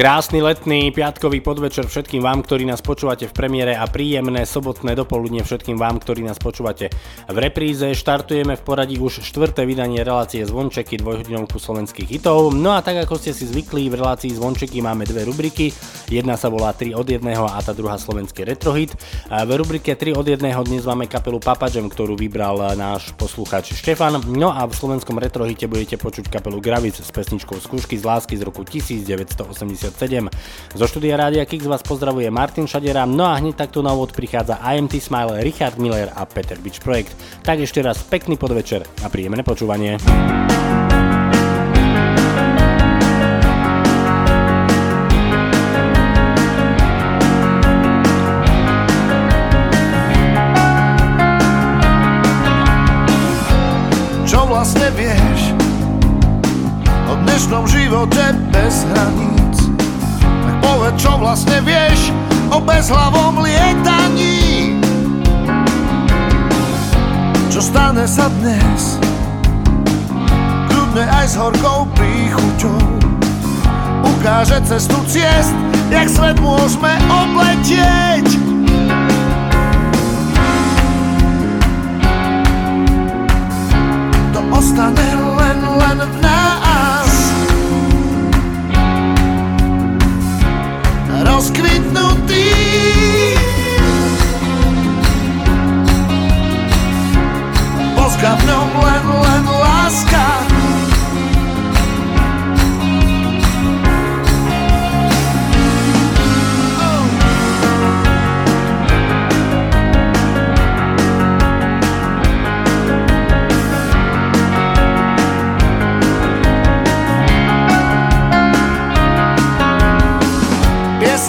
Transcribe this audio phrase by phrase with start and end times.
[0.00, 5.44] Krásny letný piatkový podvečer všetkým vám, ktorí nás počúvate v premiére a príjemné sobotné dopoludne
[5.44, 6.88] všetkým vám, ktorí nás počúvate
[7.28, 7.84] v repríze.
[7.84, 12.48] Štartujeme v poradí už štvrté vydanie relácie Zvončeky dvojhodinovku slovenských hitov.
[12.48, 15.68] No a tak ako ste si zvykli, v relácii Zvončeky máme dve rubriky.
[16.08, 18.96] Jedna sa volá 3 od jedného a tá druhá slovenský retrohit.
[19.28, 24.16] V rubrike 3 od jedného dnes máme kapelu Papažem, ktorú vybral náš poslucháč Štefan.
[24.32, 28.48] No a v slovenskom retrohite budete počuť kapelu Gravic s pesničkou Skúšky z lásky z
[28.48, 28.64] roku
[29.92, 30.78] 1987.
[30.78, 34.62] Zo štúdia Rádia Kix vás pozdravuje Martin Šadera, no a hneď takto na úvod prichádza
[34.62, 37.14] IMT Smile, Richard Miller a Peter Beach Projekt.
[37.42, 39.98] Tak ešte raz pekný podvečer a príjemné počúvanie.
[54.60, 55.56] Vlastne vieš
[57.08, 59.49] o dnešnom živote bez hraníc?
[60.90, 62.10] Povedz, čo vlastne vieš
[62.50, 64.74] o bezhlavom lietaní?
[67.46, 68.98] Čo stane sa dnes?
[70.66, 72.82] Kľudne aj s horkou príchuťou
[74.02, 75.54] Ukáže cestu ciest,
[75.94, 78.26] jak svet môžeme obletieť
[84.34, 85.08] to ostane
[85.38, 86.69] len, len v nás.
[91.40, 92.52] Rozkvitnutý.
[98.20, 100.49] V ňom len, len láska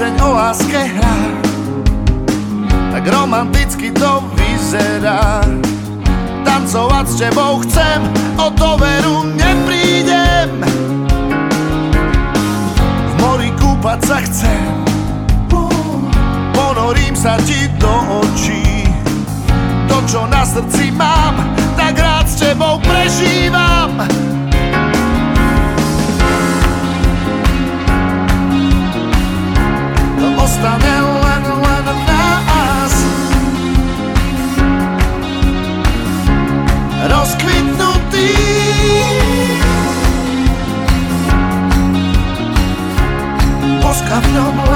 [0.02, 1.18] Pieseň o láske hrá
[2.90, 5.46] Tak romanticky to vyzerá.
[6.42, 8.02] Tancovať s tebou chcem
[8.42, 10.58] O to veru neprídem.
[12.82, 14.74] V mori kúpať sa chcem
[16.50, 18.90] Ponorím sa ti do očí.
[19.86, 21.38] To, čo na srdci mám
[21.78, 24.02] Tak rád s tebou prežívam
[30.42, 32.94] to ostane len, len v nás.
[37.02, 38.30] Rozkvitnutý
[43.82, 44.71] Boska v ňom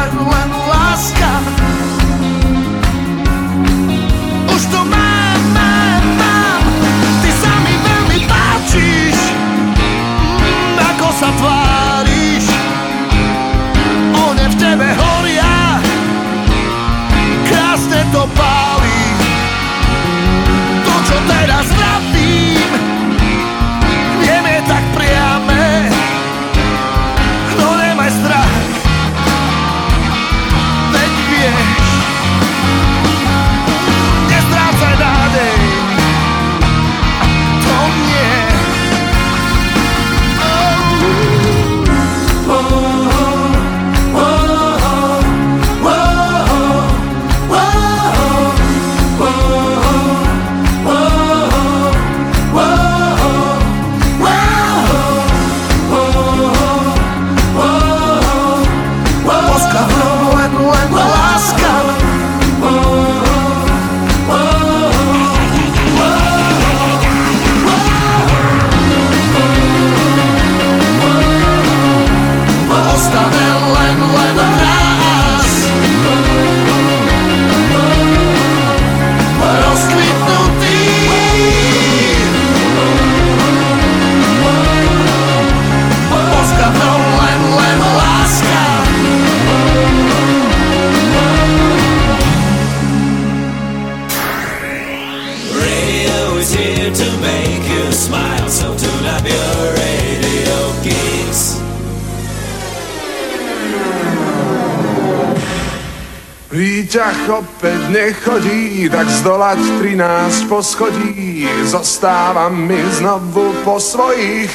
[110.65, 114.49] poschodí zostávam my znovu po svojich.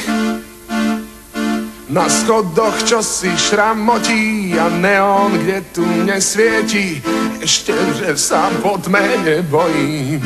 [1.87, 6.99] Na schodoch čo si šramotí a neon, kde tu nesvieti,
[7.39, 10.19] ešte že sa pod tme nebojím.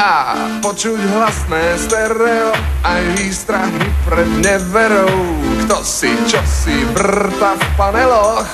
[0.00, 0.32] A
[0.64, 2.56] počuť hlasné stereo,
[2.88, 5.12] aj výstrahy pred neverou,
[5.68, 8.48] kto si čo si vrta v paneloch.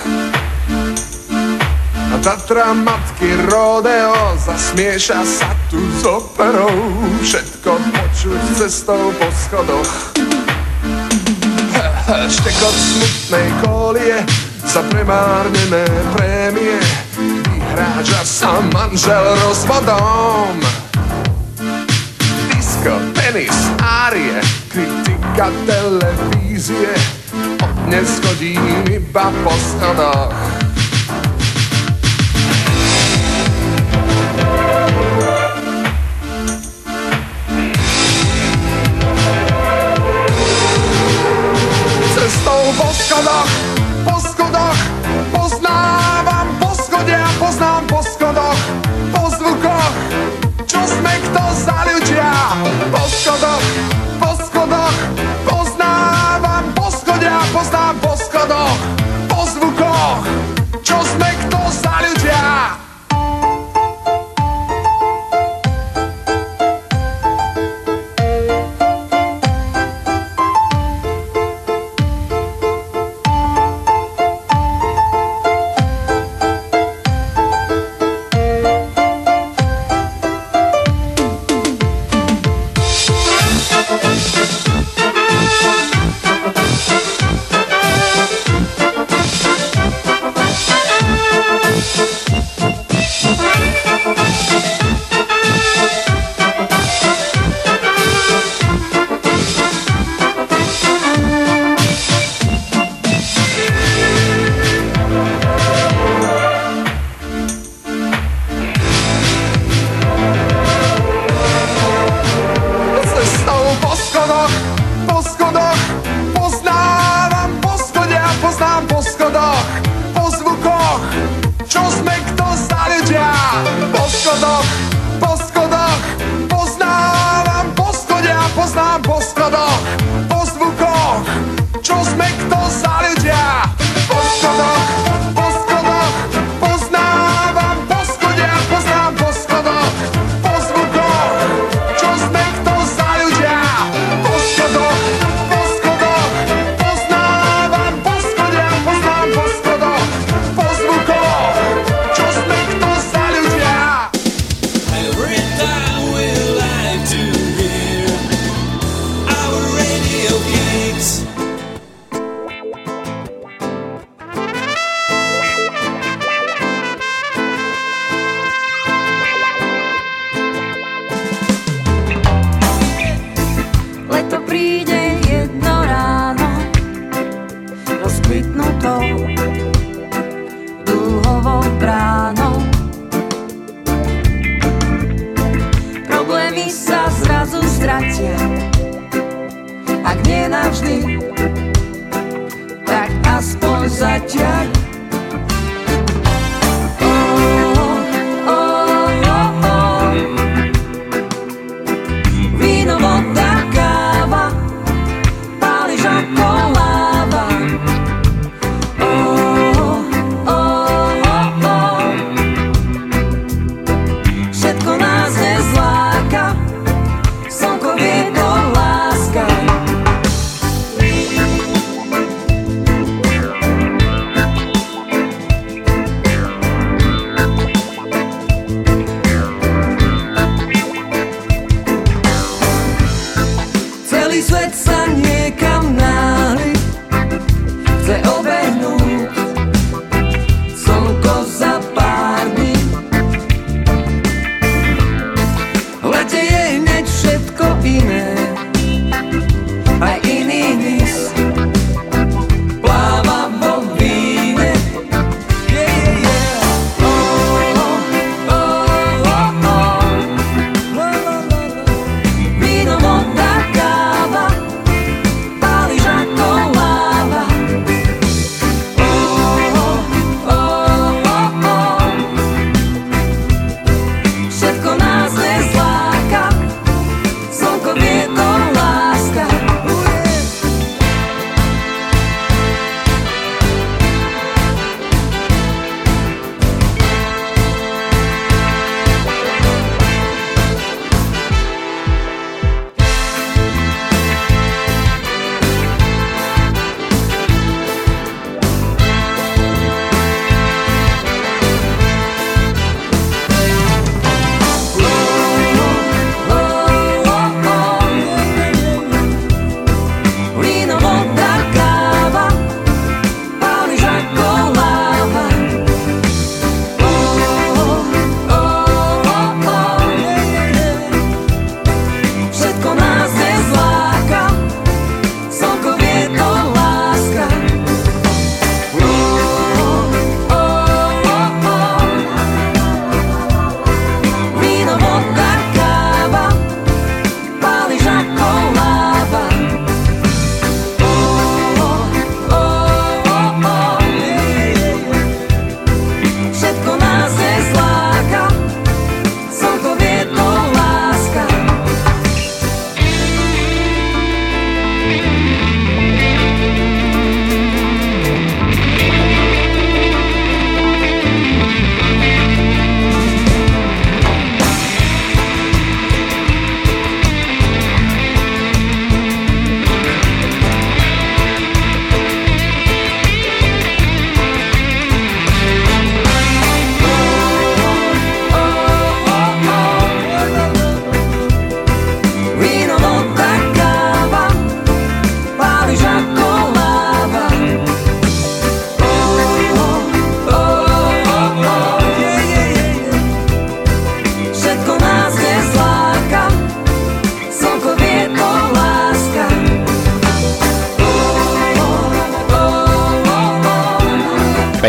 [2.09, 6.79] A Tatra matky rodeo, zasmieša sa vozíku s operou.
[7.23, 9.93] Všetko počuť cestou po schodoch.
[12.09, 14.17] Štekot smutnej kolie
[14.65, 15.85] Za premárnené
[16.17, 16.81] prémie
[17.53, 20.57] Vyhráža sa manžel rozvodom.
[22.49, 24.41] Disko, tenis, árie
[24.73, 26.97] Kritika televízie.
[27.61, 30.38] Od dnes chodím iba po schodoch.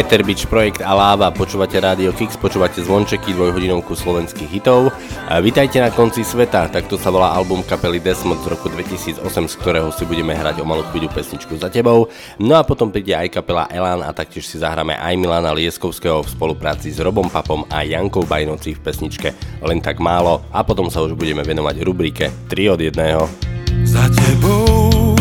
[0.10, 4.90] Peter Beach Projekt a Láva, počúvate Radio Kix, počúvate zvončeky, dvojhodinovku slovenských hitov.
[5.30, 9.56] A Vítajte na konci sveta, takto sa volá album kapely Desmod z roku 2008, z
[9.62, 12.10] ktorého si budeme hrať o malú chvíľu pesničku za tebou.
[12.42, 16.32] No a potom príde aj kapela Elan a taktiež si zahráme aj Milana Lieskovského v
[16.34, 21.06] spolupráci s Robom Papom a Jankou Bajnoci v pesničke Len tak málo a potom sa
[21.06, 23.86] už budeme venovať rubrike 3 od 1.
[23.86, 25.14] Za tebou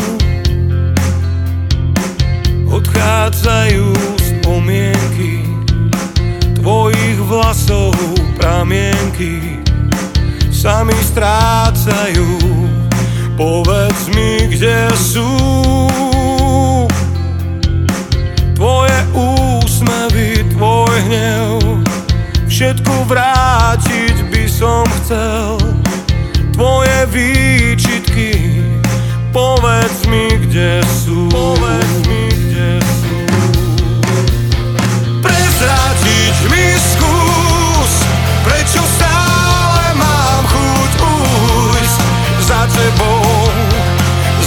[2.72, 3.87] odchádzajú
[7.48, 7.96] vlasov
[8.36, 9.56] pramienky
[10.52, 12.28] sa mi strácajú.
[13.40, 15.32] Povedz mi, kde sú
[18.52, 21.80] tvoje úsmevy, tvoj hnev.
[22.52, 25.56] Všetko vrátiť by som chcel,
[26.52, 28.60] tvoje výčitky,
[29.32, 30.97] povedz mi, kde sú.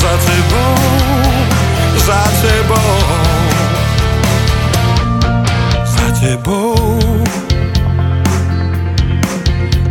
[0.02, 0.76] Za tebou,
[1.98, 2.98] za tebou,
[5.86, 7.00] za tebou.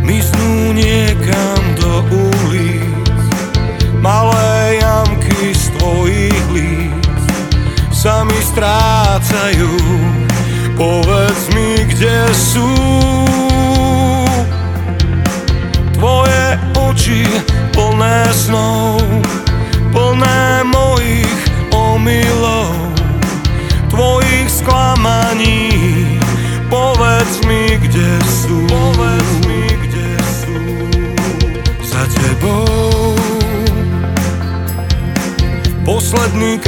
[0.03, 3.23] Mysnú niekam do ulic,
[4.03, 7.23] malé jamky z tvojich líc
[7.95, 9.71] sa mi strácajú
[10.81, 12.65] Povedz mi, kde sú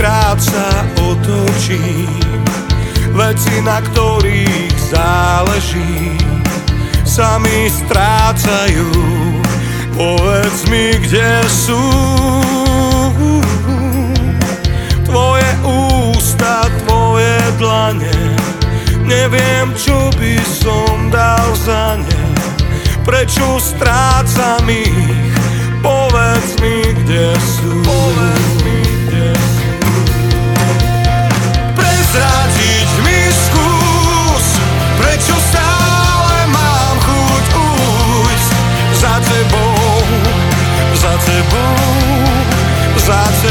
[0.03, 0.67] Posledný krát sa
[0.99, 2.11] otočím
[3.15, 6.19] Veci, na ktorých záleží
[7.07, 8.91] Sa mi strácajú.
[9.95, 11.79] Povedz mi, kde sú.
[15.07, 18.35] Tvoje ústa, tvoje dlane
[19.07, 22.23] Neviem, čo by som dal za ne.
[23.07, 25.31] Prečo strácam ich?
[25.79, 27.71] Povedz mi, kde sú.
[27.87, 28.82] Povedz mi,
[41.03, 41.75] za tebou,
[42.95, 43.42] za tebou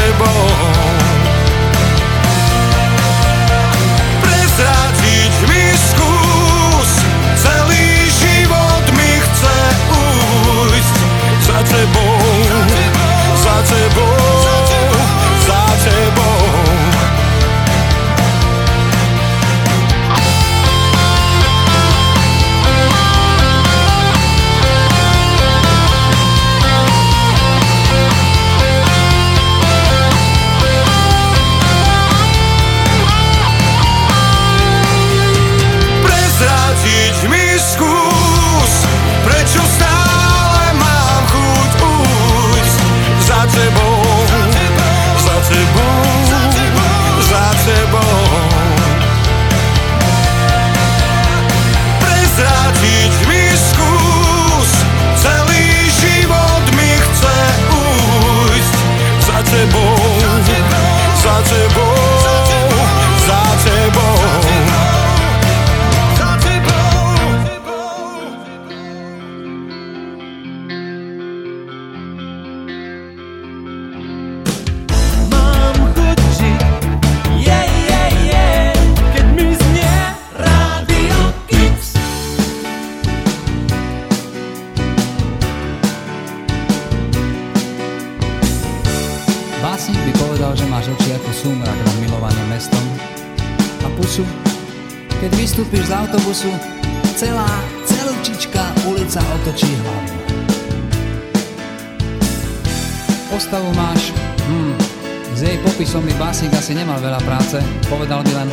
[105.83, 107.59] by básnik asi nemal veľa práce,
[107.91, 108.49] povedal by len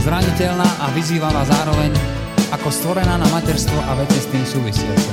[0.00, 1.92] zraniteľná a vyzývavá zároveň
[2.56, 5.12] ako stvorená na materstvo a veci s tým súvisiace.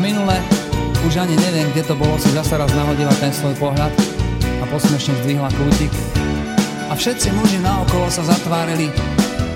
[0.00, 0.40] Minule,
[1.04, 3.92] už ani neviem, kde to bolo, si zase raz nahodila ten svoj pohľad
[4.40, 5.92] a posmešne zdvihla kútik.
[6.88, 8.88] A všetci muži naokolo sa zatvárili,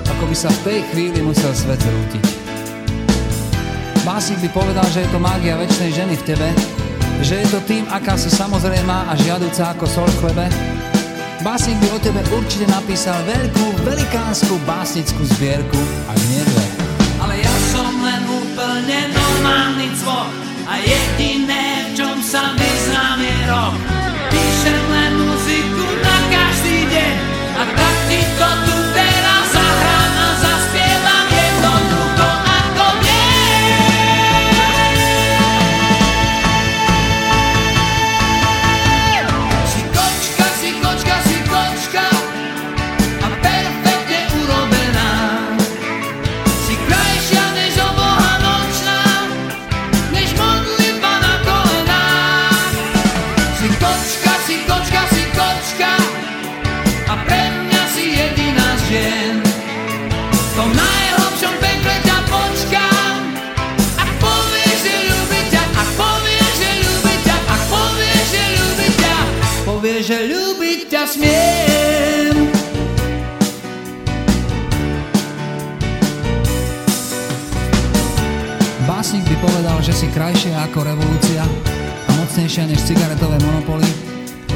[0.04, 2.35] ako by sa v tej chvíli musel svet zrútiť.
[4.06, 6.48] Básnik by povedal, že je to mágia väčšnej ženy v tebe,
[7.26, 10.46] že je to tým, aká si samozrejmá a žiaduca ako sol v chlebe?
[11.42, 16.66] Básnik by o tebe určite napísal veľkú, velikánsku básnickú zbierku, ak nie dve.
[17.18, 20.30] Ale ja som len úplne normálny cvok
[20.70, 23.74] A jediné, v čom sa vyznám je rok
[24.30, 25.15] Píšem len
[71.16, 71.36] ľúbiť ťa
[72.26, 72.36] smiem.
[78.86, 81.44] Básnik by povedal, že si krajšia ako revolúcia
[82.06, 83.88] a mocnejšia než cigaretové monopoly,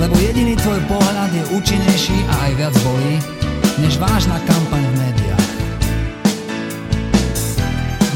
[0.01, 3.17] lebo jediný tvoj pohľad je účinnejší a aj viac bolí,
[3.81, 5.49] než vážna kampaň v médiách.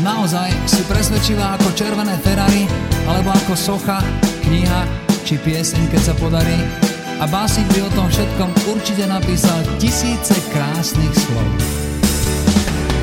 [0.05, 2.69] Naozaj si presvedčivá ako červené Ferrari,
[3.09, 4.05] alebo ako socha,
[4.45, 4.85] kniha
[5.25, 6.61] či pieseň, keď sa podarí.
[7.23, 11.47] A básnik by o tom všetkom určite napísal tisíce krásnych slov.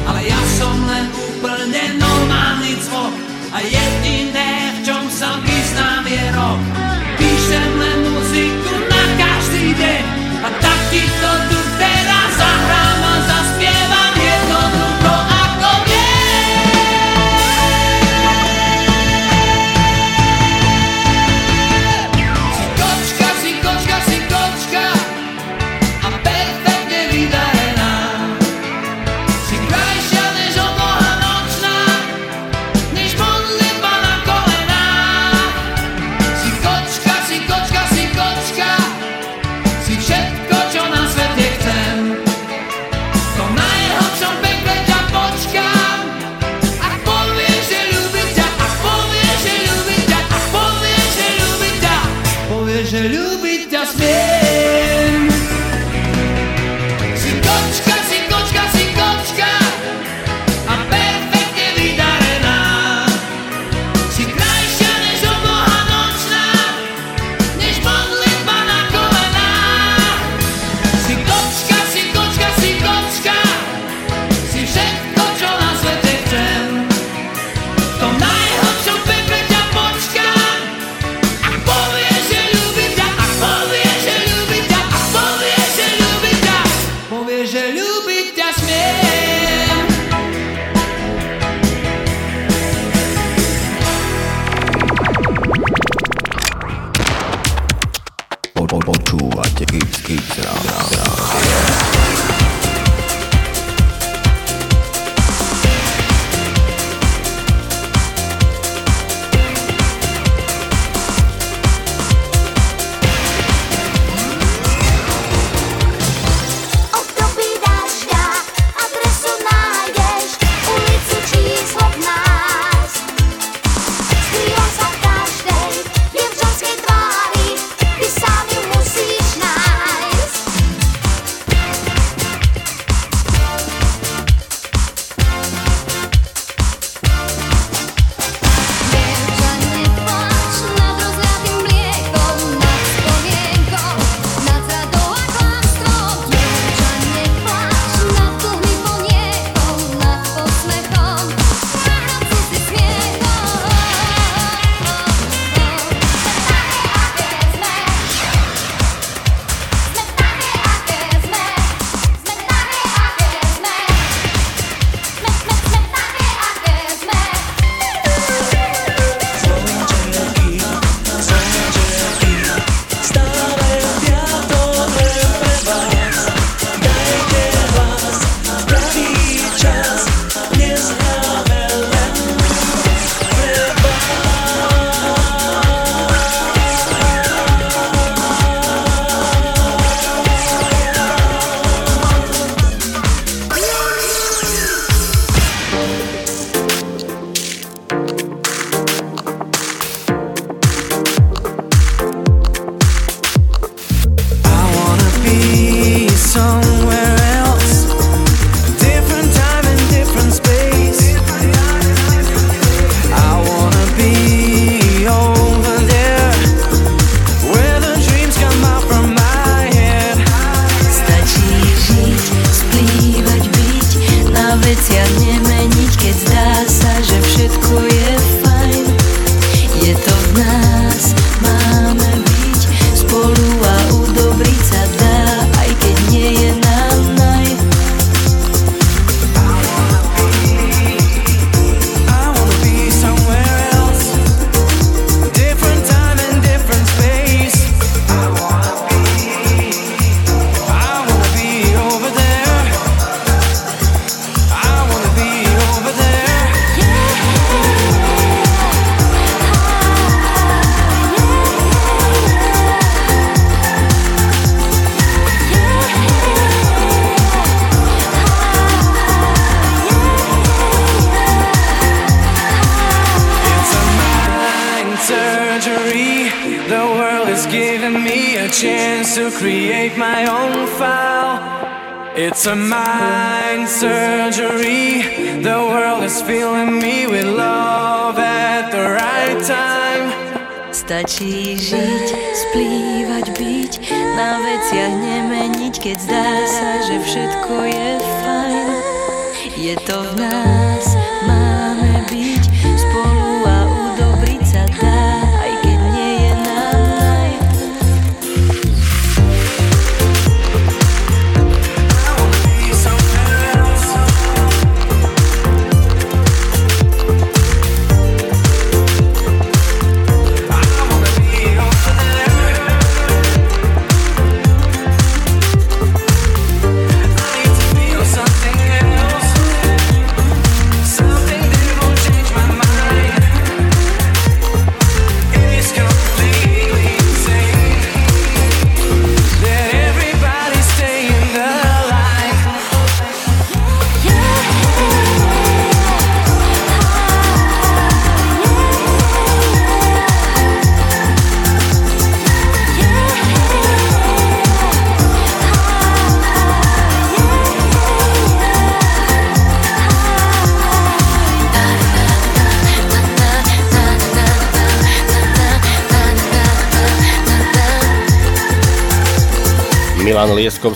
[0.04, 3.14] Ale ja som len úplne normálny cvok
[3.52, 6.62] A jediné, v čom sa vyznám je rok.
[7.20, 10.04] Píšem len muziku na každý deň.
[10.40, 11.51] A tak ti to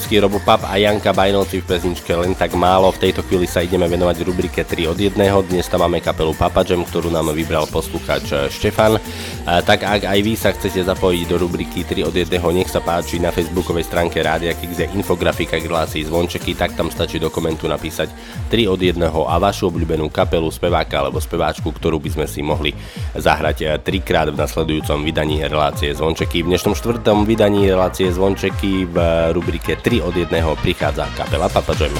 [0.05, 2.93] Lieskovský, Robo Pap a Janka Bajnovci v pesničke Len tak málo.
[2.93, 5.17] V tejto chvíli sa ideme venovať rubrike 3 od 1.
[5.49, 9.01] Dnes tam máme kapelu Papa Jam, ktorú nám vybral poslucháč Štefan.
[9.49, 12.85] A tak ak aj vy sa chcete zapojiť do rubriky 3 od 1, nech sa
[12.85, 15.65] páči na facebookovej stránke Rádia Kix je infografika k
[16.05, 18.13] zvončeky, tak tam stačí do komentu napísať
[18.53, 22.77] 3 od 1 a vašu obľúbenú kapelu, speváka alebo speváčku, ktorú by sme si mohli
[23.15, 26.43] zahrať eh, trikrát v nasledujúcom vydaní relácie zvončeky.
[26.43, 28.97] V dnešnom štvrtom vydaní relácie zvončeky v
[29.31, 31.95] rubrike 3 od 1 prichádza kapela Papa Jam.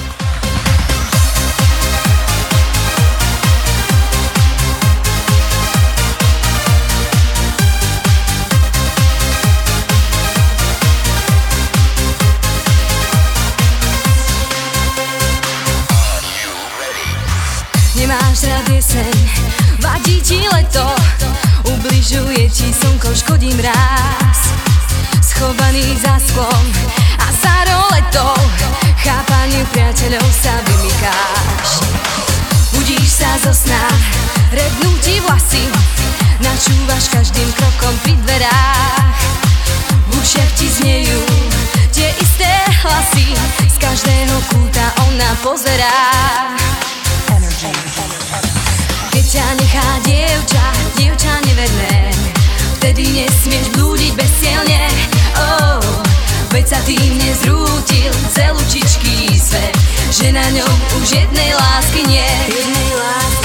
[17.96, 19.12] Nemáš rád jeseň,
[19.86, 20.86] vadí ti leto?
[21.66, 24.40] Ubližuje ti slnko, škodí mráz
[25.22, 26.64] Schovaný za sklom
[27.22, 28.34] a za roletou
[29.02, 31.70] Chápaniu priateľov sa vymykáš
[32.74, 33.82] Budíš sa zo sna,
[34.50, 35.66] rednú ti vlasy
[36.42, 39.18] Načúvaš každým krokom pri dverách.
[39.90, 41.20] V ušiach ti znejú
[41.90, 42.52] tie isté
[42.84, 43.34] hlasy
[43.66, 45.98] Z každého kúta ona pozerá
[49.36, 50.64] ťa nechá dievča,
[50.96, 52.08] dievča neverné
[52.80, 54.80] Vtedy nesmieš blúdiť bezcielne.
[55.36, 55.82] Oh,
[56.54, 59.74] Veď sa tým nezrútil celúčičký svet.
[60.08, 62.30] Že na ňom už jednej lásky nie.
[62.48, 63.35] Jednej lásky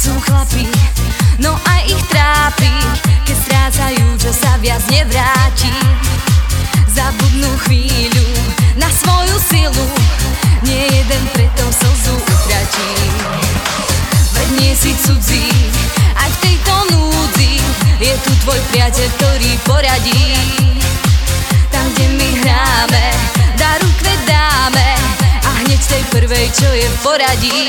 [0.00, 0.64] sú chlapi,
[1.44, 2.72] no aj ich trápi
[3.28, 5.68] Keď strácajú, čo sa viac nevráti.
[6.88, 8.24] Zabudnú chvíľu
[8.80, 9.86] na svoju silu
[10.64, 12.92] Nie jeden preto slzu utratí.
[14.32, 15.52] Veď nie si cudzí,
[16.16, 17.60] aj v tejto núdzi
[18.00, 20.32] Je tu tvoj priateľ, ktorý poradí.
[21.68, 23.04] Tam, kde my hráme,
[23.60, 24.88] daru kvet dáme
[25.44, 27.60] A hneď tej prvej, čo je v poradí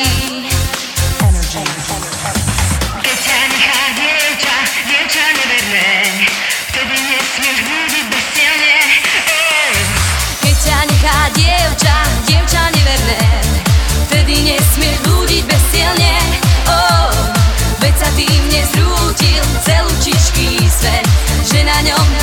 [17.82, 21.06] Veď sa tým nezrútil celúčičký svet
[21.44, 22.21] Že na ňom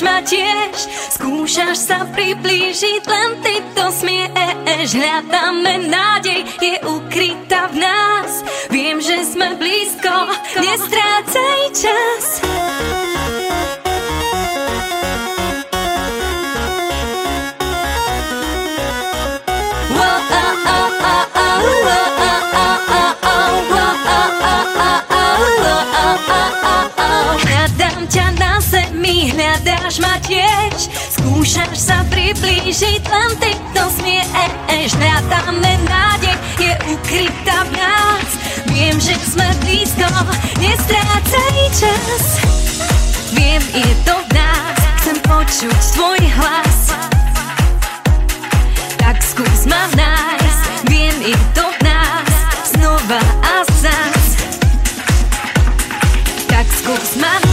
[0.00, 0.76] hľadáš ma tiež
[1.16, 4.96] Skúšaš sa priblížiť, len ty to smieš.
[4.96, 8.40] Hľadáme nádej, je ukrytá v nás.
[8.72, 10.12] Viem, že sme blízko,
[10.56, 12.99] nestrácaj čas
[29.10, 30.86] zemi, hľadáš ma tiež
[31.18, 34.94] Skúšaš sa priblížiť, len ty to smieš.
[34.96, 38.30] Hľadáme nádej, je ukrytá v nás
[38.70, 40.06] Viem, že sme blízko,
[40.62, 42.24] nestrácaj čas.
[43.34, 46.78] Viem, je to v nás, chcem počuť tvoj hlas.
[48.96, 52.30] Tak skús ma nájsť, viem, je to v nás
[52.72, 54.26] Znova a zas.
[56.48, 57.49] Tak skús ma nájsť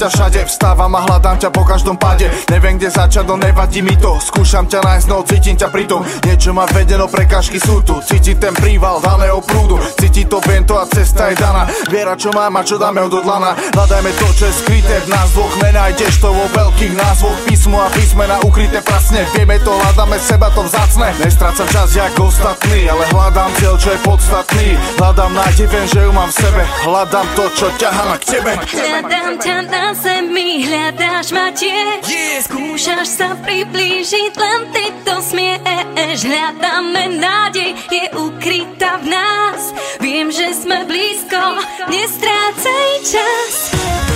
[0.00, 2.32] ťa všade Vstávam a hľadám ťa po každom páde.
[2.48, 4.16] Neviem kde začať, no nevadí mi to.
[4.16, 8.00] Skúšam ťa nájsť, no cítim ťa pritom Niečo ma vedeno, prekážky sú tu.
[8.00, 9.76] Cítim ten príval daného prúdu.
[10.00, 11.68] Cíti to viem to a cesta je daná.
[11.92, 15.28] Viera čo mám a čo dáme od odlana Hľadajme to, čo je skryté v nás
[15.36, 19.28] dvoch Nenájdeš to vo veľkých názvoch Písmo a písmena ukryté prasne.
[19.36, 21.12] Vieme to, hľadáme seba to vzácne.
[21.20, 24.68] Nestrácam čas jak ostatní Ale hľadám cieľ, čo je podstatný.
[24.96, 26.62] Hľadám nádej, viem, že ju mám v sebe.
[26.88, 28.52] Hľadám to, čo ťahá k tebe.
[28.56, 32.06] Hľadám ťa na zemi, hľadáš ma tiež
[32.46, 39.70] Skúšaš sa priblížiť, len ty to smieš Hľadáme nádej, je ukrytá v nás.
[40.02, 44.09] Viem, že sme blízko, nestrácaj čas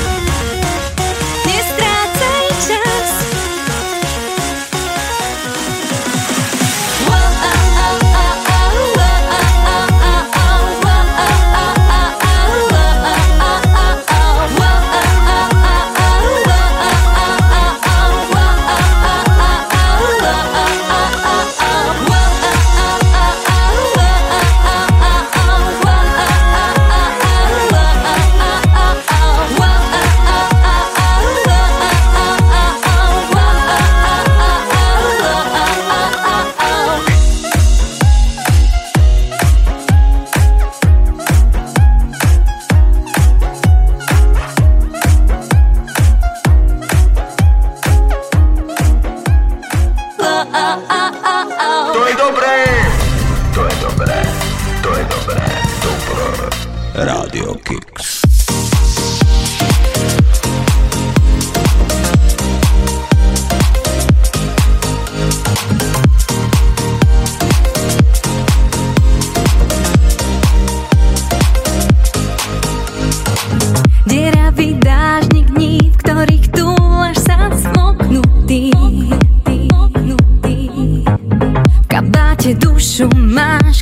[82.95, 83.11] dušu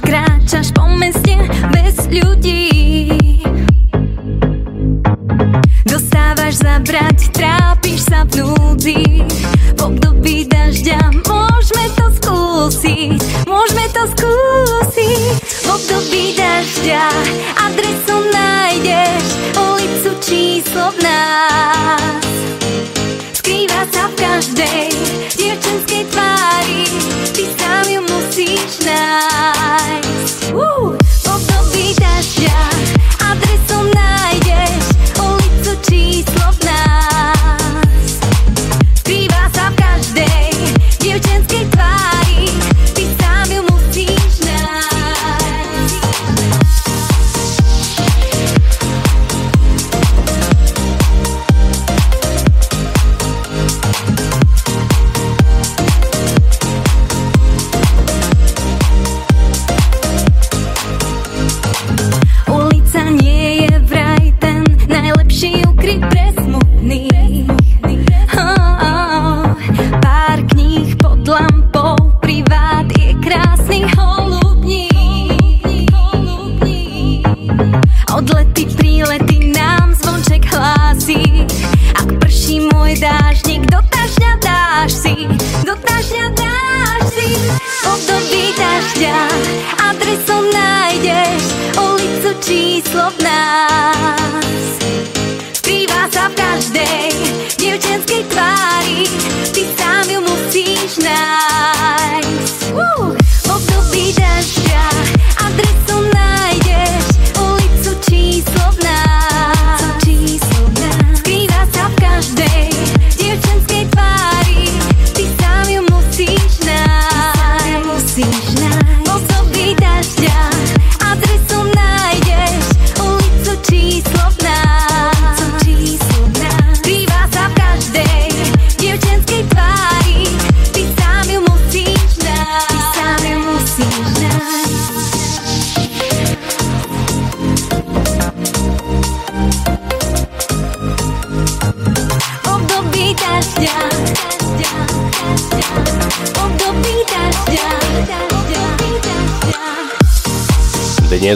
[0.00, 1.36] kráčaš po meste
[1.68, 3.12] bez ľudí.
[5.84, 9.04] Dostávaš zabrať, trápiš sa v núdzi.
[9.76, 10.96] V období dažďa
[11.28, 15.36] môžeme to skúsiť Môžeme to skúsiť.
[15.44, 17.04] V období dažďa
[17.68, 19.24] adresu nájdeš
[19.60, 22.24] Ulicu číslo v nás.
[23.36, 24.88] Skrýva sa v každej
[25.36, 26.81] dievčenskej tvári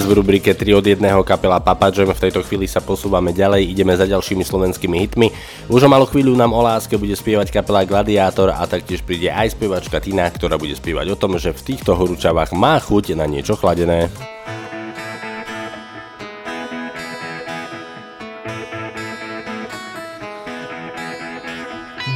[0.07, 2.15] v rubrike 3 od 1 kapela Papa Jam.
[2.15, 5.35] V tejto chvíli sa posúvame ďalej, ideme za ďalšími slovenskými hitmi.
[5.67, 9.59] Už o malú chvíľu nám o láske bude spievať kapela Gladiátor a taktiež príde aj
[9.59, 13.59] spievačka Tina, ktorá bude spievať o tom, že v týchto horúčavách má chuť na niečo
[13.59, 14.07] chladené.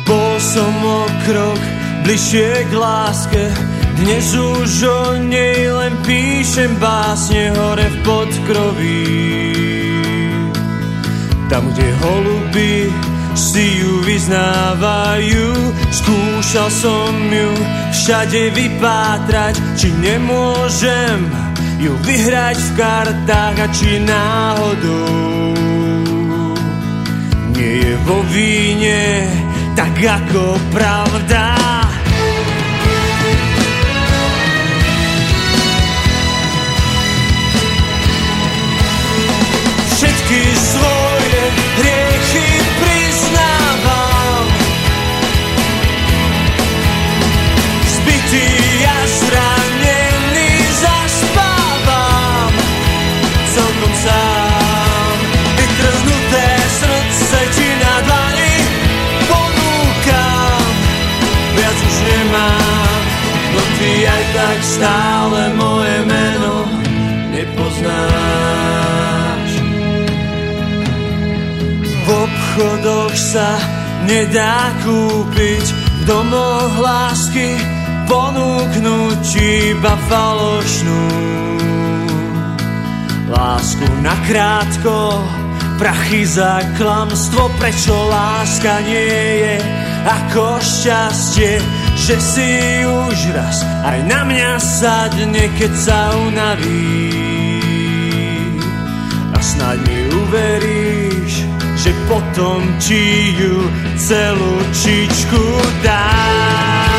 [0.07, 1.61] Bol som o krok
[2.07, 3.43] bližšie k láske
[4.01, 9.05] Dnes už o nej len píšem básne hore v podkroví.
[11.53, 12.89] Tam, kde holuby
[13.37, 15.53] si ju vyznávajú
[15.93, 17.53] Skúšal som ju
[17.93, 19.61] všade vypátrať.
[19.77, 21.29] Či nemôžem
[21.77, 25.53] ju vyhrať v kartách A či náhodou?
[27.53, 29.29] Nie je vo víne
[29.77, 31.70] tak ako pravda.
[64.51, 66.67] Tak stále moje meno
[67.31, 67.91] nepoznáš.
[71.87, 73.55] V obchodoch sa
[74.11, 77.55] nedá kúpiť, v domoch lásky
[78.11, 81.03] ponúknuť iba falošnú.
[83.31, 85.15] Lásku nakrátko,
[85.79, 89.15] prachy za klamstvo, prečo láska nie
[89.47, 89.63] je
[90.11, 91.63] ako šťastie,
[92.01, 92.51] že si
[92.89, 97.13] už raz aj na mňa sadne, keď sa unaví.
[99.37, 101.45] A snáď mi uveríš,
[101.77, 103.69] že potom ti ju
[104.01, 105.45] celú čičku
[105.85, 106.90] dám.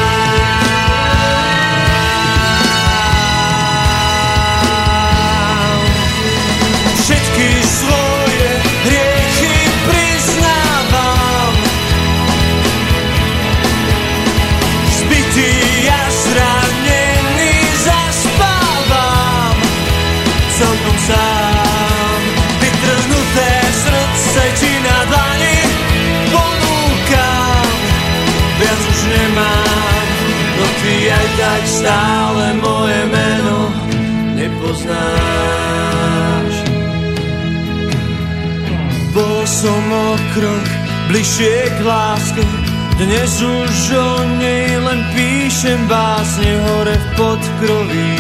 [31.82, 33.74] Stále moje meno
[34.38, 34.94] nepoznáš.
[39.18, 40.68] Bol som o krok
[41.10, 42.46] bližšie k láske,
[43.02, 48.14] dnes už o nej len píšem básne hore v podkroví.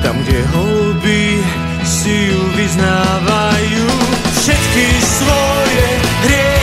[0.00, 1.44] Tam, kde holuby
[1.84, 3.86] si ju vyznávajú,
[4.40, 5.86] všetky svoje
[6.24, 6.59] hriechy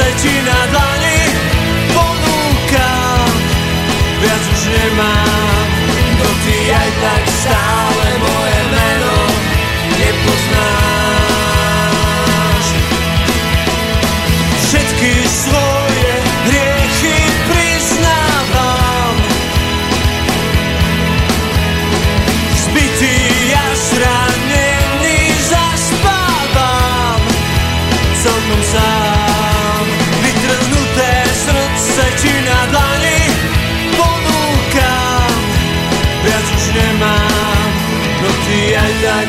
[0.00, 0.39] srdce ti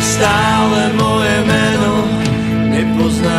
[0.02, 1.94] stále moje meno
[2.74, 3.30] nepoznáš.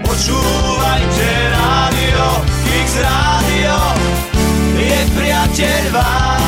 [0.00, 2.24] Počúvajte rádio,
[2.72, 3.76] X rádio,
[4.80, 6.44] je priateľ váš.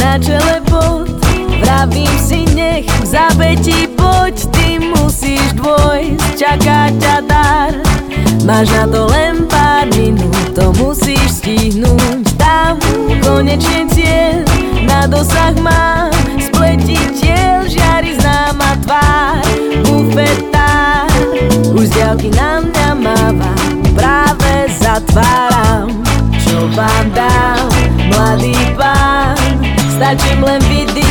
[0.00, 1.06] Na čele pod
[1.60, 7.89] Vravím si nech v zabetí poď Ty musíš dvojsť, čaká ťa dar
[8.50, 12.34] Máš na to len pár minút To musíš stihnúť.
[12.34, 12.82] Tam
[13.22, 14.42] konečne cieľ
[14.82, 19.46] Na dosah mám Spletiteľ žiari známa tvár
[19.86, 21.06] Bufetár
[21.78, 23.54] Už z na mňa máva
[23.94, 26.02] Práve zatváram
[26.42, 27.70] Čo vám dám,
[28.10, 29.62] mladý pán?
[29.94, 31.09] Stačím len vydýchnuť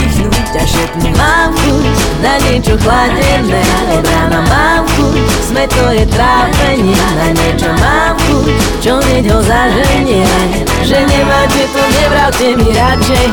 [0.53, 3.63] šepnúť Mám chuť na niečo chladené
[4.03, 6.95] rána mám chuť, sme to je trápenie.
[7.15, 8.53] Na niečo mám chuť,
[8.83, 10.27] čo hneď ho zaženie.
[10.83, 13.27] Že nemáte to, nevravte mi radšej.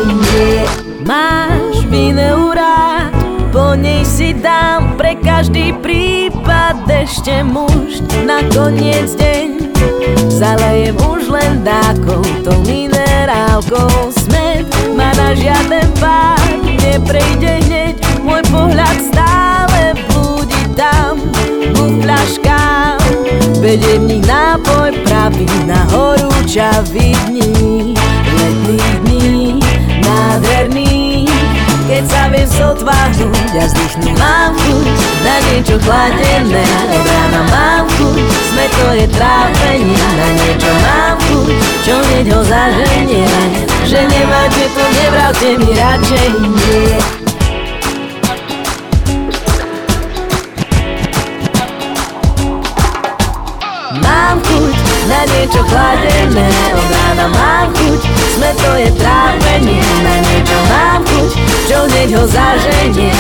[1.07, 3.13] Máš vineu rád,
[3.51, 4.95] po nej si dám.
[4.97, 9.75] Pre každý prípad ešte muž na koniec deň.
[10.33, 14.11] Zalejem už len dákou, to minerálkou.
[14.13, 14.67] Smet
[14.97, 16.46] ma na žiaden pád
[16.97, 17.95] neprejde hneď.
[18.25, 21.21] Môj pohľad stále blúdi tam
[21.77, 22.97] ku fľaškám.
[23.61, 27.93] Vedie v nich nápoj pravý na horúčavý dní.
[28.37, 29.61] Letných dní,
[30.01, 31.06] nádherných
[31.87, 34.87] keď sa viem sotváhnuť a vzdychnúť Mám chuť
[35.23, 36.67] na niečo chladené.
[36.91, 38.19] Od rána mám chuť,
[38.51, 40.07] sme to je trápenie.
[40.19, 41.55] Na niečo mám chuť,
[41.87, 43.27] čo hneď ho zaženie.
[43.87, 46.29] Že nemáte to, nevravte mi radšej.
[46.43, 47.27] Nie
[55.07, 58.01] na niečo chladené Od rána mám chuť,
[58.37, 61.31] sme to je trápenie Na niečo mám chuť,
[61.71, 63.15] čo hneď ho zaženie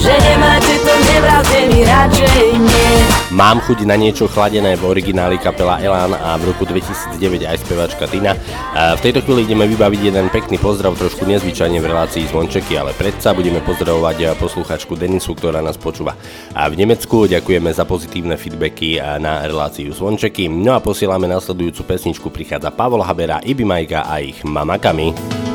[0.00, 2.90] Že nemáte to, nevravte mi radšej nie
[3.30, 8.10] Mám chuť na niečo chladené v origináli kapela Elan a v roku 2009 aj spevačka
[8.10, 8.34] Tina.
[8.74, 13.30] V tejto chvíli ideme vybaviť jeden pekný pozdrav, trošku nezvyčajne v relácii Zvončeky, ale predsa
[13.30, 16.18] budeme pozdravovať posluchačku Denisu, ktorá nás počúva
[16.56, 17.30] a v Nemecku.
[17.30, 20.50] Ďakujeme za pozitívne feedbacky na reláciu Zvončeky.
[20.50, 25.49] No a posielame nasledujúcu pesničku, prichádza Pavol Habera, Ibi Majka a ich mamakami.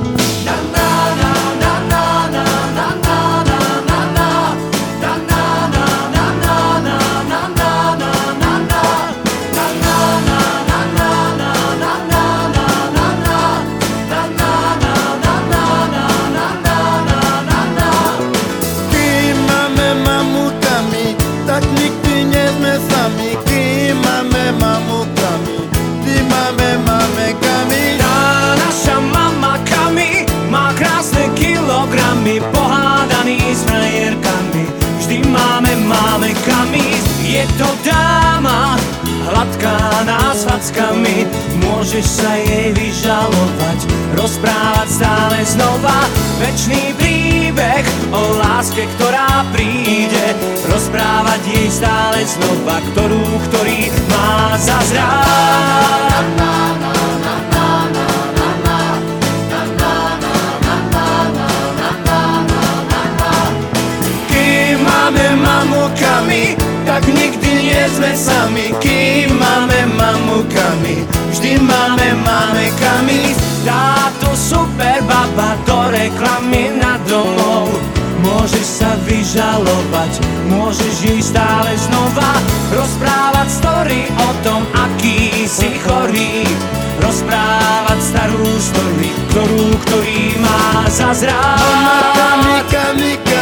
[40.66, 41.30] Fackami
[41.62, 43.80] Môžeš sa jej vyžalovať
[44.18, 46.10] Rozprávať stále znova.
[46.42, 50.34] Večný príbeh o láske, ktorá príde.
[50.66, 55.86] Rozprávať jej stále znova Ktorú, ktorý má zazrať
[66.96, 67.45] tak nikdy
[67.90, 68.68] sme sami.
[68.82, 73.36] Kým máme mamukami, vždy máme mamekami.
[73.66, 77.70] Táto super baba do reklamy na domov.
[78.26, 80.18] Môžeš sa vyžalovať,
[80.50, 82.42] môžeš jej stále znova.
[82.74, 86.46] Rozprávať story o tom, aký si chorý.
[87.02, 93.35] Rozprávať starú story, ktorú, ktorý má zazrať Mama kami, kami, kami,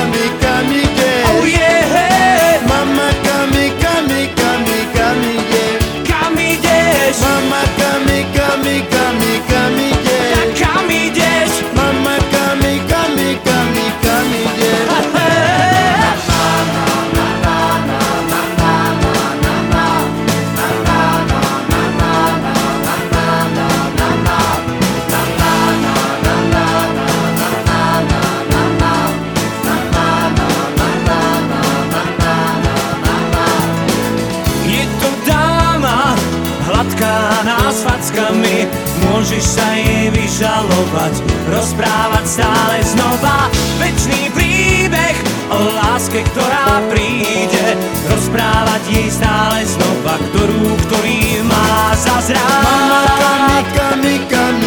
[40.33, 41.13] jej vyžalovať,
[41.45, 43.53] rozprávať stále znova.
[43.77, 45.17] Večný príbeh
[45.53, 47.77] o láske, ktorá príde
[48.09, 52.41] Rozprávať jej stále znova, ktorú, ktorý má zazrať.
[52.65, 54.62] Mama, kami, kami,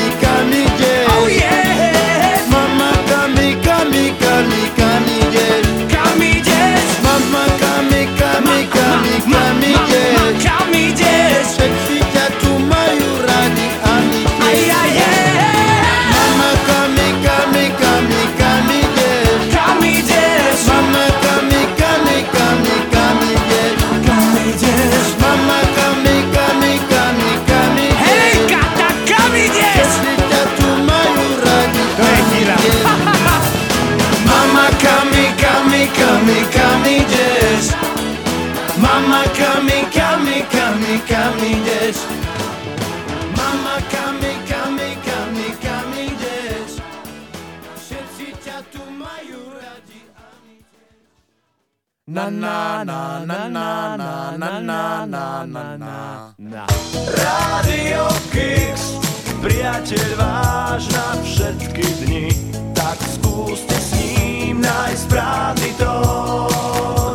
[39.35, 39.81] Kami,
[41.09, 41.97] kam ideš?
[43.35, 46.70] Mama, kam ideš?
[47.81, 50.01] Všetci ťa tu majú radi.
[52.07, 55.97] Na na na na na na na na na na
[56.39, 56.64] na
[61.37, 62.27] všetky dni,
[62.74, 67.06] tak skúste s ním nájsť správny tón.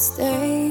[0.00, 0.69] Stay.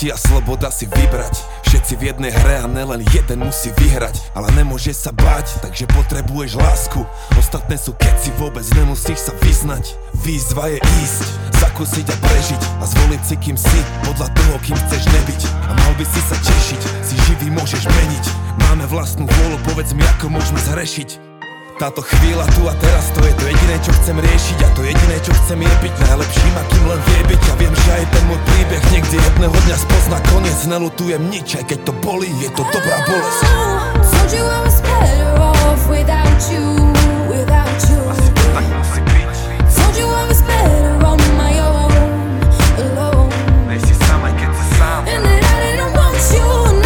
[0.00, 1.34] Možnosti a sloboda si vybrať.
[1.68, 4.32] Všetci v jednej hre a nelen jeden musí vyhrať.
[4.34, 7.04] Ale nemôže sa báť, takže potrebuješ lásku.
[7.36, 9.92] Ostatné sú keci, vôbec nemusíš sa vyznať.
[10.24, 11.24] Výzva je ísť,
[11.60, 12.62] zakúsiť a prežiť.
[12.80, 15.40] A zvoliť si kým si, podľa toho kým chceš nebyť.
[15.68, 18.24] A mal by si sa tešiť, si živý môžeš meniť.
[18.68, 21.29] Máme vlastnú vôľu, povedz mi ako môžeme zrešiť
[21.80, 25.16] táto chvíľa tu a teraz to je to jediné čo chcem riešiť A to jediné
[25.24, 27.40] čo chcem je byť najlepším akým len vie byť.
[27.40, 30.60] Ja viem, že aj ten môj príbeh niekde jedného dňa spozna koniec.
[30.68, 33.48] Nelutujem nič, aj keď to bolí, je to dobrá bolesť.
[35.90, 36.64] Without you,
[37.28, 37.98] without you.
[39.74, 41.92] Told you I was better on my own,
[42.78, 43.32] alone.
[43.68, 46.79] And that I didn't want you,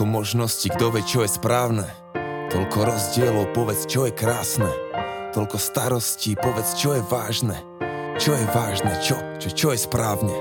[0.00, 1.84] Toľko možností, kto vie, čo je správne.
[2.48, 4.72] Toľko rozdielov, povedz, čo je krásne.
[5.36, 7.60] Toľko starostí, povedz, čo je vážne.
[8.16, 10.32] Čo je vážne, čo, čo, čo je správne.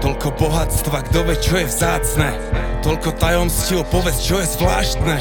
[0.00, 2.32] Toľko bohatstva, kto vie, čo je vzácne.
[2.80, 5.16] Toľko tajomstiev, povedz, čo je zvláštne.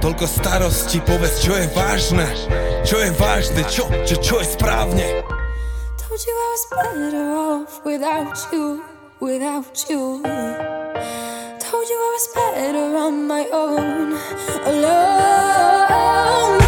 [0.00, 2.24] Toľko starostí, povedz, čo je vážne.
[2.88, 5.28] Čo je vážne, čo, čo, čo je správne.
[6.00, 8.80] Told you I was better off without you,
[9.20, 10.24] without you.
[11.70, 14.12] Told you I was better on my own,
[14.66, 16.65] alone.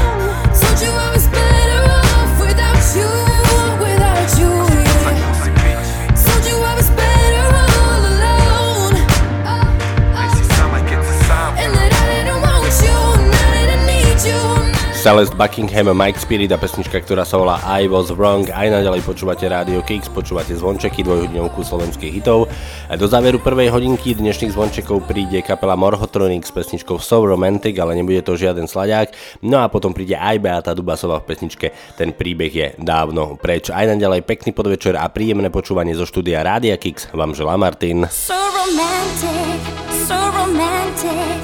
[14.99, 18.51] Celeste Buckingham, Mike Spirit a pesnička, ktorá sa volá I Was Wrong.
[18.51, 22.51] Aj naďalej počúvate radio Kix, počúvate zvončeky dvojhodinovku slovenských hitov.
[22.91, 27.95] A do záveru prvej hodinky dnešných zvončekov príde kapela Morhotronic s pesničkou So Romantic, ale
[27.95, 29.15] nebude to žiaden slaďák.
[29.47, 33.71] No a potom príde aj Beata Dubasová v pesničke Ten príbeh je dávno preč.
[33.71, 38.03] Aj naďalej pekný podvečer a príjemné počúvanie zo štúdia Rádia Kix vám želá Martin.
[38.11, 39.63] So romantic,
[39.95, 41.39] so romantic.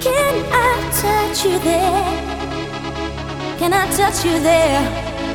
[0.00, 2.41] Can I touch you there?
[3.62, 4.82] Can I touch you there?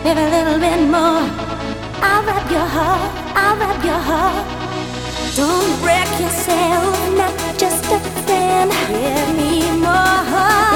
[0.04, 1.24] Maybe a little bit more.
[2.04, 4.46] I'll wrap your heart, I'll wrap your heart.
[5.38, 8.70] Don't break yourself, not just a friend.
[8.90, 10.67] Give me more.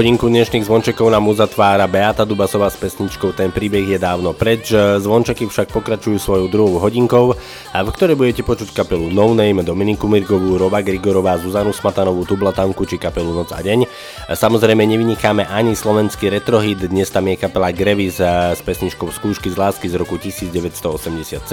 [0.00, 4.72] hodinku dnešných zvončekov nám uzatvára Beata Dubasová s pesničkou Ten príbeh je dávno preč.
[4.72, 7.36] Zvončeky však pokračujú svojou druhou hodinkou,
[7.76, 12.96] v ktorej budete počuť kapelu No Name, Dominiku Mirgovú, Rova Grigorová, Zuzanu Smatanovú, Tublatanku či
[12.96, 13.84] kapelu Noc a deň.
[14.32, 19.84] Samozrejme nevynikáme ani slovenský retrohit, dnes tam je kapela Grevis s pesničkou Skúšky z lásky
[19.84, 21.44] z roku 1987.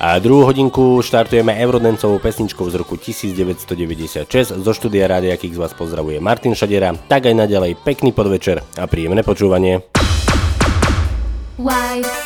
[0.00, 4.64] A druhú hodinku štartujeme Eurodancovou pesničkou z roku 1996.
[4.64, 8.86] Zo štúdia Rádia z vás pozdravuje Martin Šadera, tak aj naďalej ďalej pekný podvečer a
[8.86, 9.82] príjemné počúvanie.
[11.58, 12.25] Why?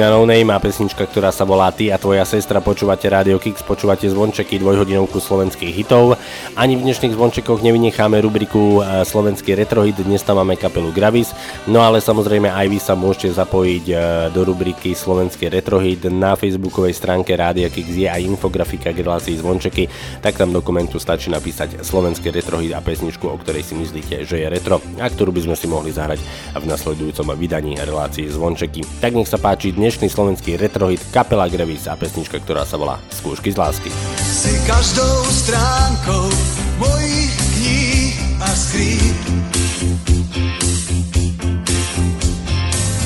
[0.00, 3.60] Skupina No Name a pesnička, ktorá sa volá Ty a tvoja sestra, počúvate Radio Kix,
[3.60, 6.16] počúvate zvončeky dvojhodinovku slovenských hitov.
[6.56, 11.36] Ani v dnešných zvončekoch nevynecháme rubriku eh, slovenský retrohit, dnes tam máme kapelu Gravis,
[11.68, 13.98] no ale samozrejme aj vy sa môžete zapojiť eh,
[14.32, 16.08] do rubriky slovenský retrohit.
[16.08, 19.84] Na facebookovej stránke Radio Kix je aj infografika k relácii zvončeky,
[20.24, 24.40] tak tam do komentu stačí napísať slovenský retrohit a pesničku, o ktorej si myslíte, že
[24.40, 26.24] je retro a ktorú by sme si mohli zahrať
[26.56, 28.80] v nasledujúcom vydaní relácii zvončeky.
[29.04, 33.50] Tak nech sa páči dnešný slovenský retrohit kapela Gravis a pesnička, ktorá sa volá Skúšky
[33.50, 33.90] z lásky.
[34.22, 36.30] Si každou stránkou
[36.78, 39.18] mojich kníh a skrýp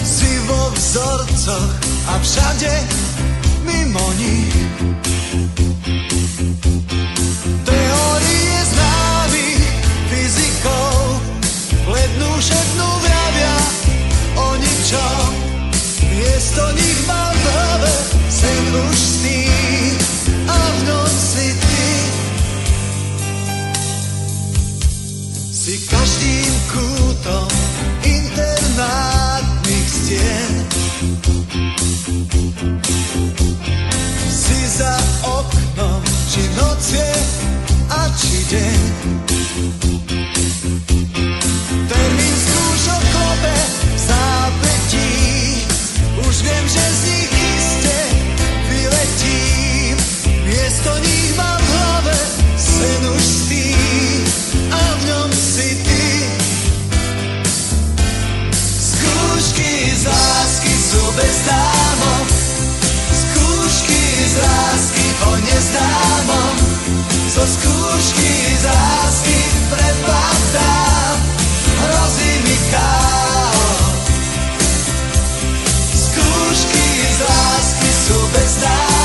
[0.04, 1.72] Si vo vzorcoch
[2.04, 2.72] a všade
[3.64, 4.52] mimo nich.
[7.64, 9.72] Teórie známych
[10.12, 11.00] fyzikov
[11.88, 13.56] Lednú šednú vravia
[14.36, 15.43] o ničom
[16.24, 17.92] Miesto nich mám v hlave
[18.32, 19.44] sen už sní
[20.48, 20.80] a v
[21.12, 21.88] si ty.
[25.52, 27.48] Si každým kútom
[28.08, 30.52] internátnych stien.
[34.32, 34.96] Si za
[35.28, 36.00] oknom,
[36.32, 37.12] či noc je
[37.92, 40.03] a či deň.
[46.44, 47.96] Wiem, że z nich iste
[48.68, 49.96] wylecim
[50.46, 52.16] Jest to nich mam głowę,
[54.72, 56.04] A w si ty.
[58.90, 62.12] Skórzki z laski są bez damą
[63.20, 65.36] Skórzki z laski o
[67.34, 69.38] Co skórzki z laski
[69.70, 71.18] prepadam
[71.88, 73.23] Rozy mi kar
[78.04, 79.03] Superstar.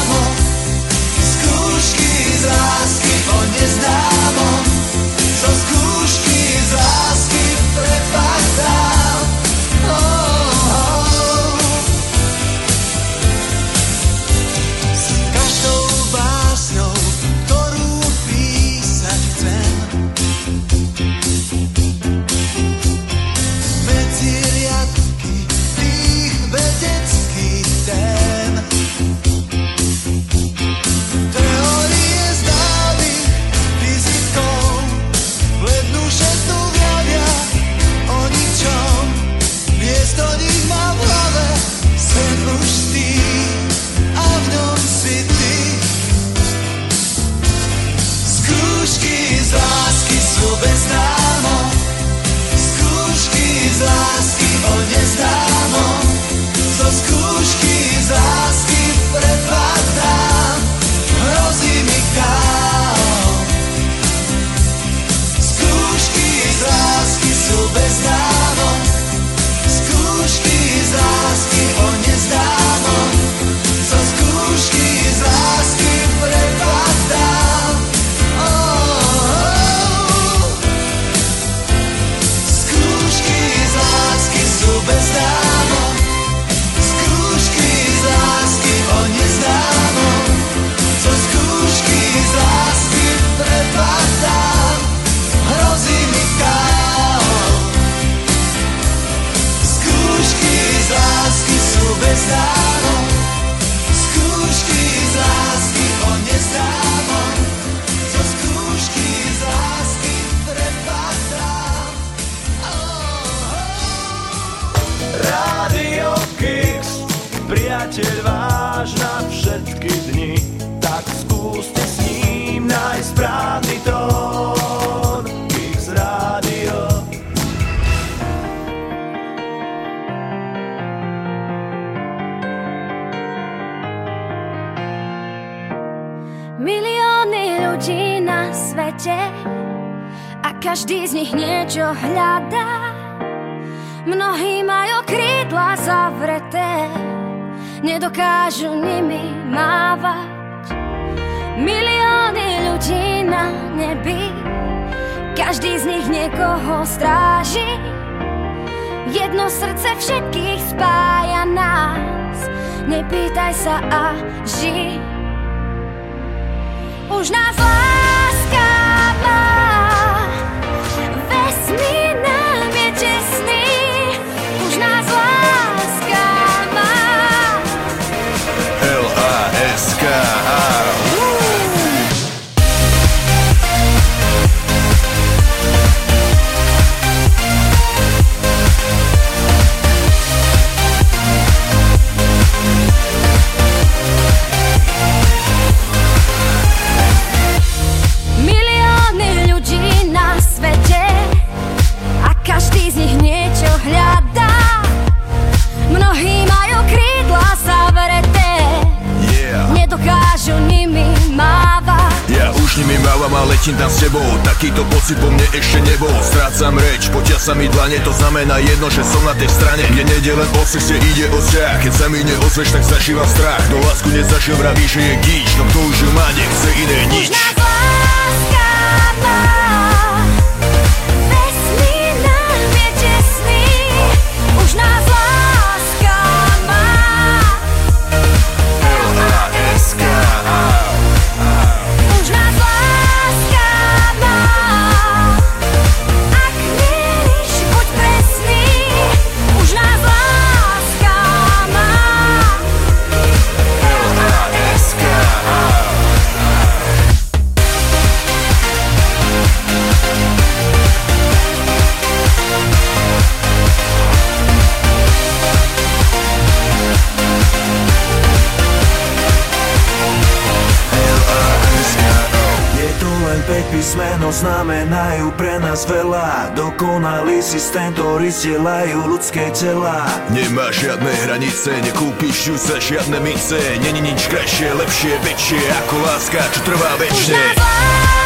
[283.50, 288.19] srdce Není nič krajšie, lepšie, väčšie Ako láska, čo trvá väčšie Už.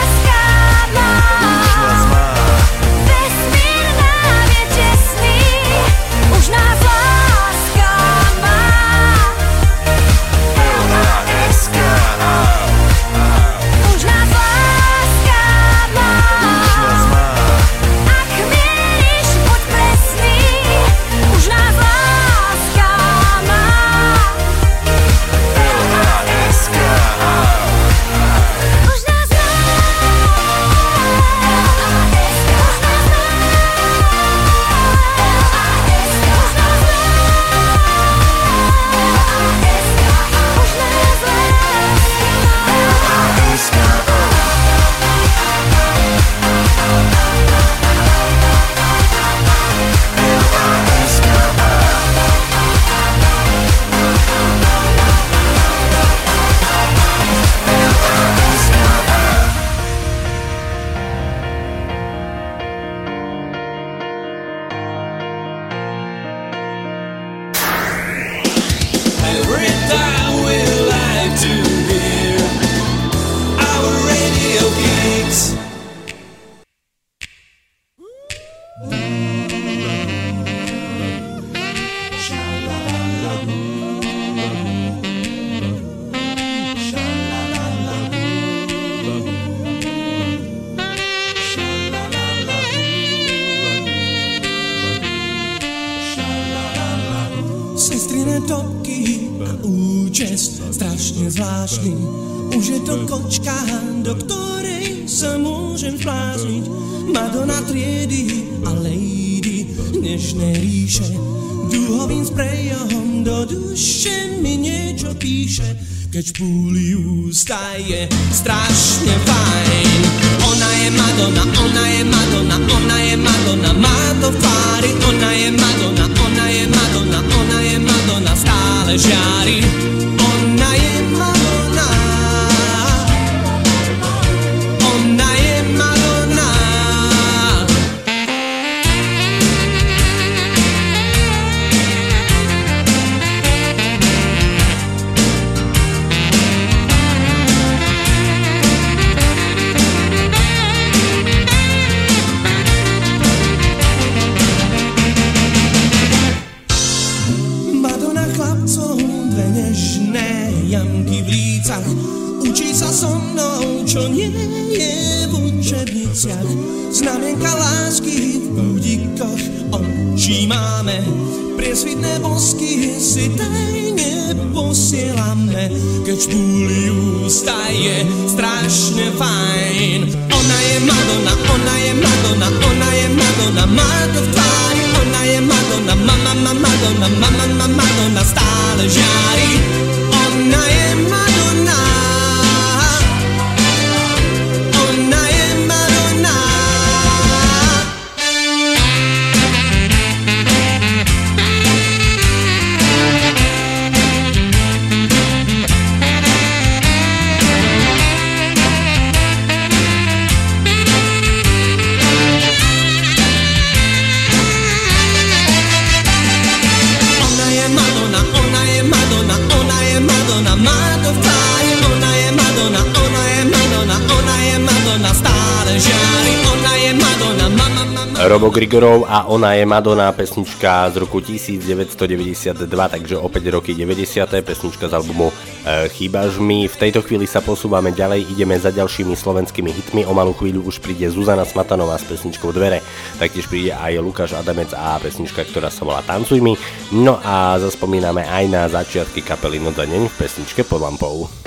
[228.24, 234.40] Robo Grigorov a ona je Madonna, pesnička z roku 1992, takže opäť roky 90.
[234.40, 236.72] pesnička z albumu e, Chýbaž mi.
[236.72, 240.80] V tejto chvíli sa posúvame ďalej, ideme za ďalšími slovenskými hitmi, o malú chvíľu už
[240.80, 242.80] príde Zuzana Smatanová s pesničkou Dvere,
[243.20, 246.56] taktiež príde aj Lukáš Adamec a pesnička, ktorá sa volá Tancuj mi.
[246.96, 251.43] No a zaspomíname aj na začiatky kapely Noda Deň v pesničke pod lampou.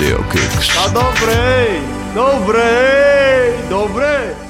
[0.00, 0.78] Rádio Kicks.
[0.78, 1.82] A dobre,
[2.14, 4.49] dobre, dobre.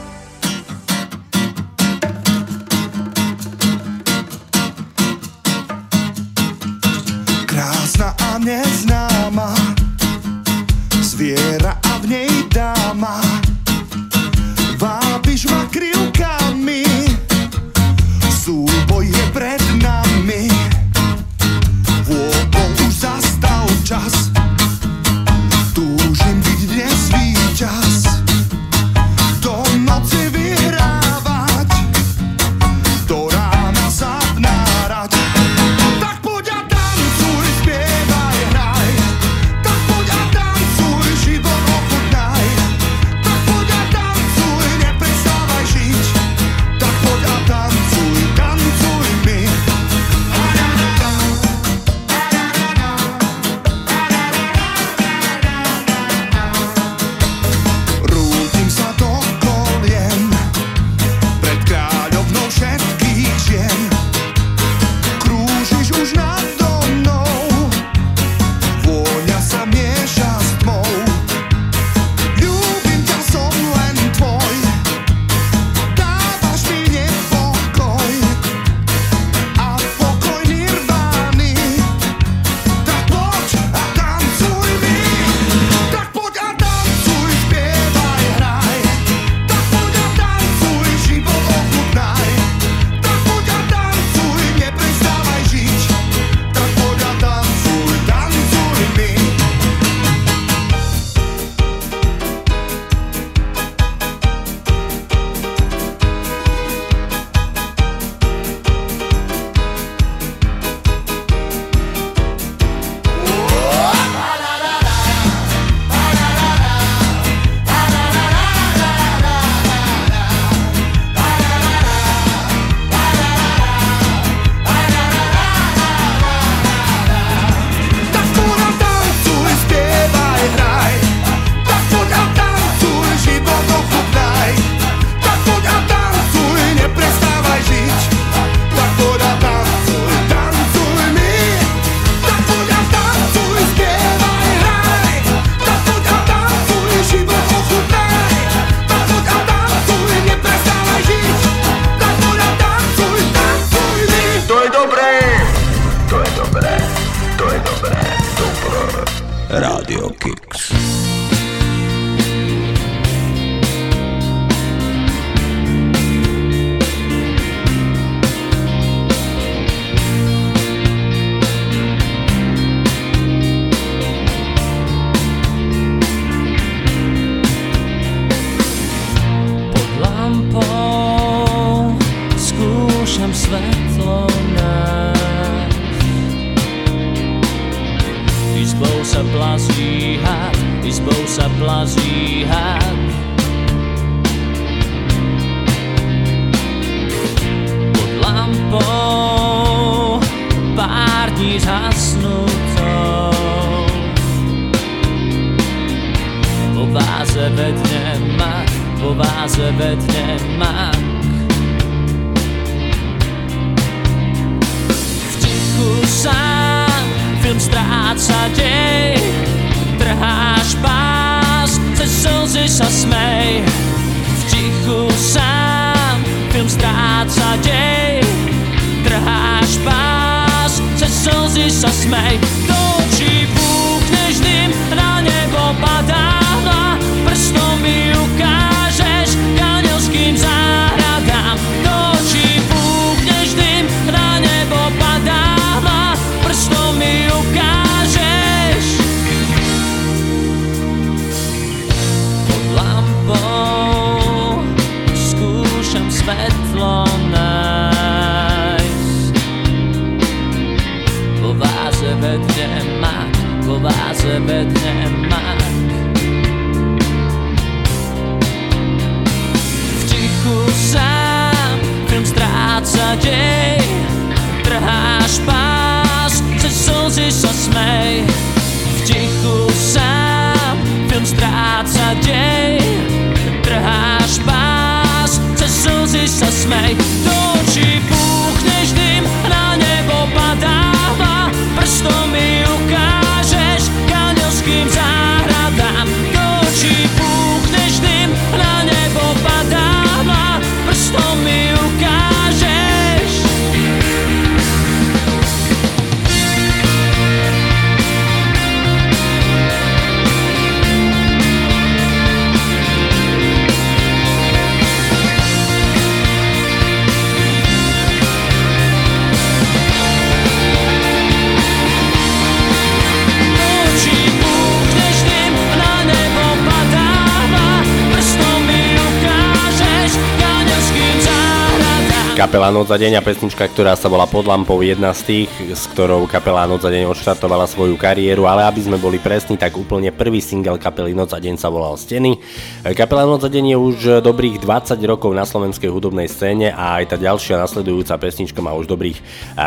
[332.61, 335.89] kapela Noc za deň a pesnička, ktorá sa volá Pod lampou, jedna z tých, s
[335.97, 340.12] ktorou kapela Noc za deň odštartovala svoju kariéru, ale aby sme boli presní, tak úplne
[340.12, 342.37] prvý single kapely Noc za deň sa volal Steny.
[342.81, 348.16] Kapela je už dobrých 20 rokov na slovenskej hudobnej scéne a aj tá ďalšia nasledujúca
[348.16, 349.20] pesnička má už dobrých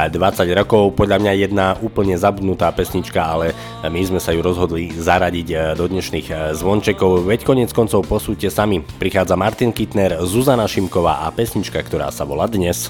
[0.09, 0.17] 20
[0.57, 0.97] rokov.
[0.97, 3.53] Podľa mňa jedna úplne zabudnutá pesnička, ale
[3.85, 7.29] my sme sa ju rozhodli zaradiť e, do dnešných e, zvončekov.
[7.29, 8.81] Veď konec koncov posúďte sami.
[8.81, 12.89] Prichádza Martin Kittner, Zuzana Šimková a pesnička, ktorá sa volá Dnes.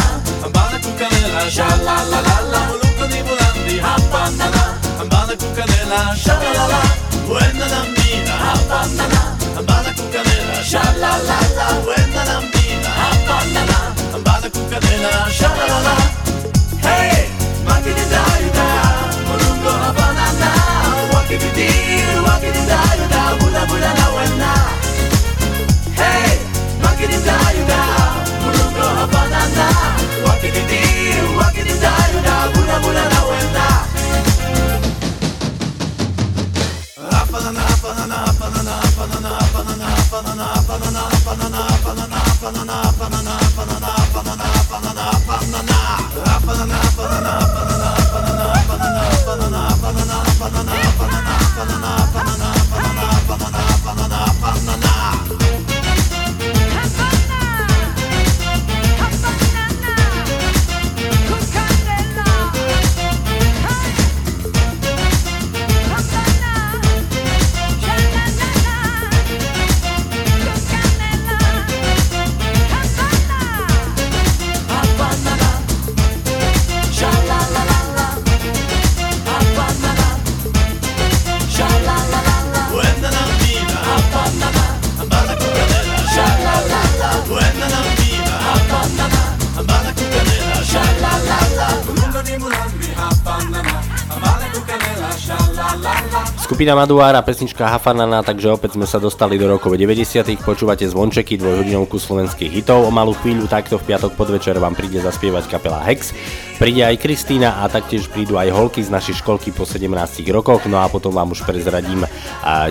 [1.55, 4.63] شا لا لا لا لا ملوك دي بولندي هابانانا
[5.01, 6.81] أمبانكو كانيلا شا لا لا لا
[7.29, 9.21] وين أنا منينا هابانانا
[9.59, 13.79] أمبانكو كانيلا شا لا لا لا وين أنا منينا هابانانا
[14.15, 15.95] أمبانكو كانيلا شا لا لا لا
[16.85, 17.27] هاي
[17.65, 18.67] ما كنت دايدا
[19.27, 20.51] ملوك هابانانا
[21.13, 21.69] واكي بدي
[22.25, 24.41] واكي دايدا بولا بولا لا وين
[25.99, 26.39] هاي
[26.83, 27.25] ما كنت
[29.01, 29.67] wabanana
[30.27, 33.67] wakinidii wakinidayo na bulamula na wenda
[37.31, 38.71] Banana, banana, banana,
[39.53, 39.91] banana.
[96.61, 100.45] Skupina Maduár a pesnička Hafanana, takže opäť sme sa dostali do rokov 90.
[100.45, 102.85] Počúvate zvončeky, dvojhodinovku slovenských hitov.
[102.85, 106.13] O malú chvíľu takto v piatok podvečer vám príde zaspievať kapela Hex.
[106.61, 109.89] Príde aj Kristýna a taktiež prídu aj holky z našej školky po 17
[110.29, 110.61] rokoch.
[110.69, 112.05] No a potom vám už prezradím,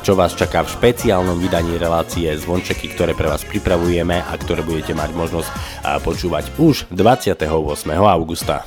[0.07, 4.95] čo vás čaká v špeciálnom vydaní relácie zvončeky, ktoré pre vás pripravujeme a ktoré budete
[4.95, 5.51] mať možnosť
[6.07, 7.43] počúvať už 28.
[8.07, 8.63] augusta.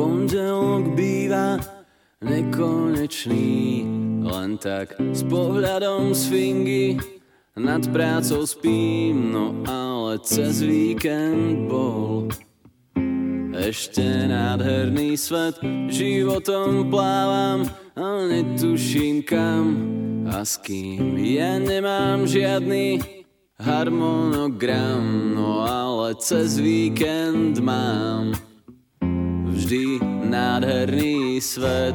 [0.00, 1.60] Pondelok býva
[2.22, 3.84] nekonečný.
[4.22, 6.86] Len tak s pohľadom z fingy
[7.58, 12.30] Nad prácou spím, no ale cez víkend bol
[13.52, 15.58] Ešte nádherný svet.
[15.90, 17.66] Životom plávam
[17.98, 19.64] a netuším kam
[20.30, 21.18] A s kým.
[21.18, 23.02] Ja nemám žiadny
[23.58, 28.38] harmonogram No ale cez víkend mám
[29.50, 31.92] vždy nádherný svet.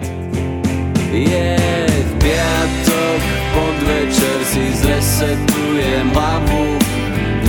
[1.09, 1.57] Je
[1.89, 3.19] v piatok,
[3.57, 6.77] podvečer si zresetujem hlavu,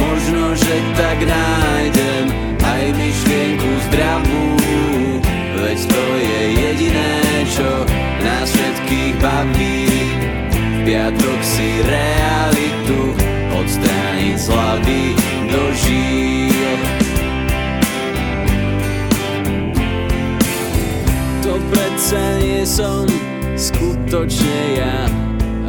[0.00, 2.32] možno, že tak nájdem
[2.64, 4.44] aj myšlienku zdravú.
[5.58, 6.97] Veď to je jediné,
[24.18, 24.98] skutočne ja.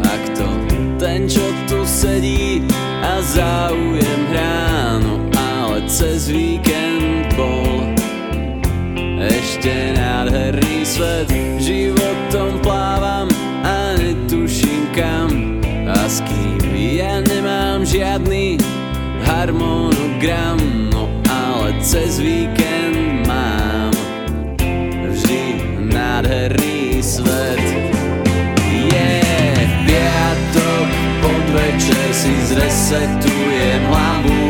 [0.01, 0.49] Ak to
[0.97, 2.65] ten, čo tu sedí
[3.05, 7.85] a záujem hrá No ale cez víkend bol
[9.21, 11.29] ešte nádherný svet.
[11.61, 13.29] Životom plávam
[13.61, 16.73] a netuším kam A s kým.
[16.73, 18.57] Ja nemám žiadny
[19.29, 20.57] harmonogram
[20.89, 22.58] No ale cez víkend
[32.89, 34.41] Tu je hlavu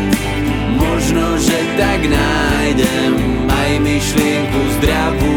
[0.80, 5.36] Možno, že tak nájdem aj myšlienku zdravú.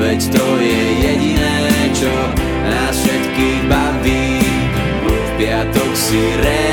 [0.00, 1.60] Veď to je jediné,
[1.92, 2.08] čo
[2.72, 4.40] nás všetkých baví.
[5.04, 6.63] V piatok si re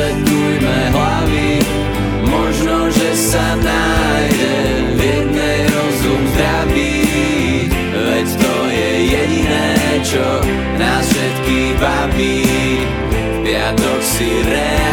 [0.00, 1.60] Resetujme hlavy,
[2.24, 4.56] možno, že sa nájde
[4.96, 7.04] v jednej rozum zdravý.
[7.92, 9.68] Veď to je jediné,
[10.00, 10.24] čo
[10.80, 12.48] nás všetky baví.
[13.12, 14.89] V piatok si reálne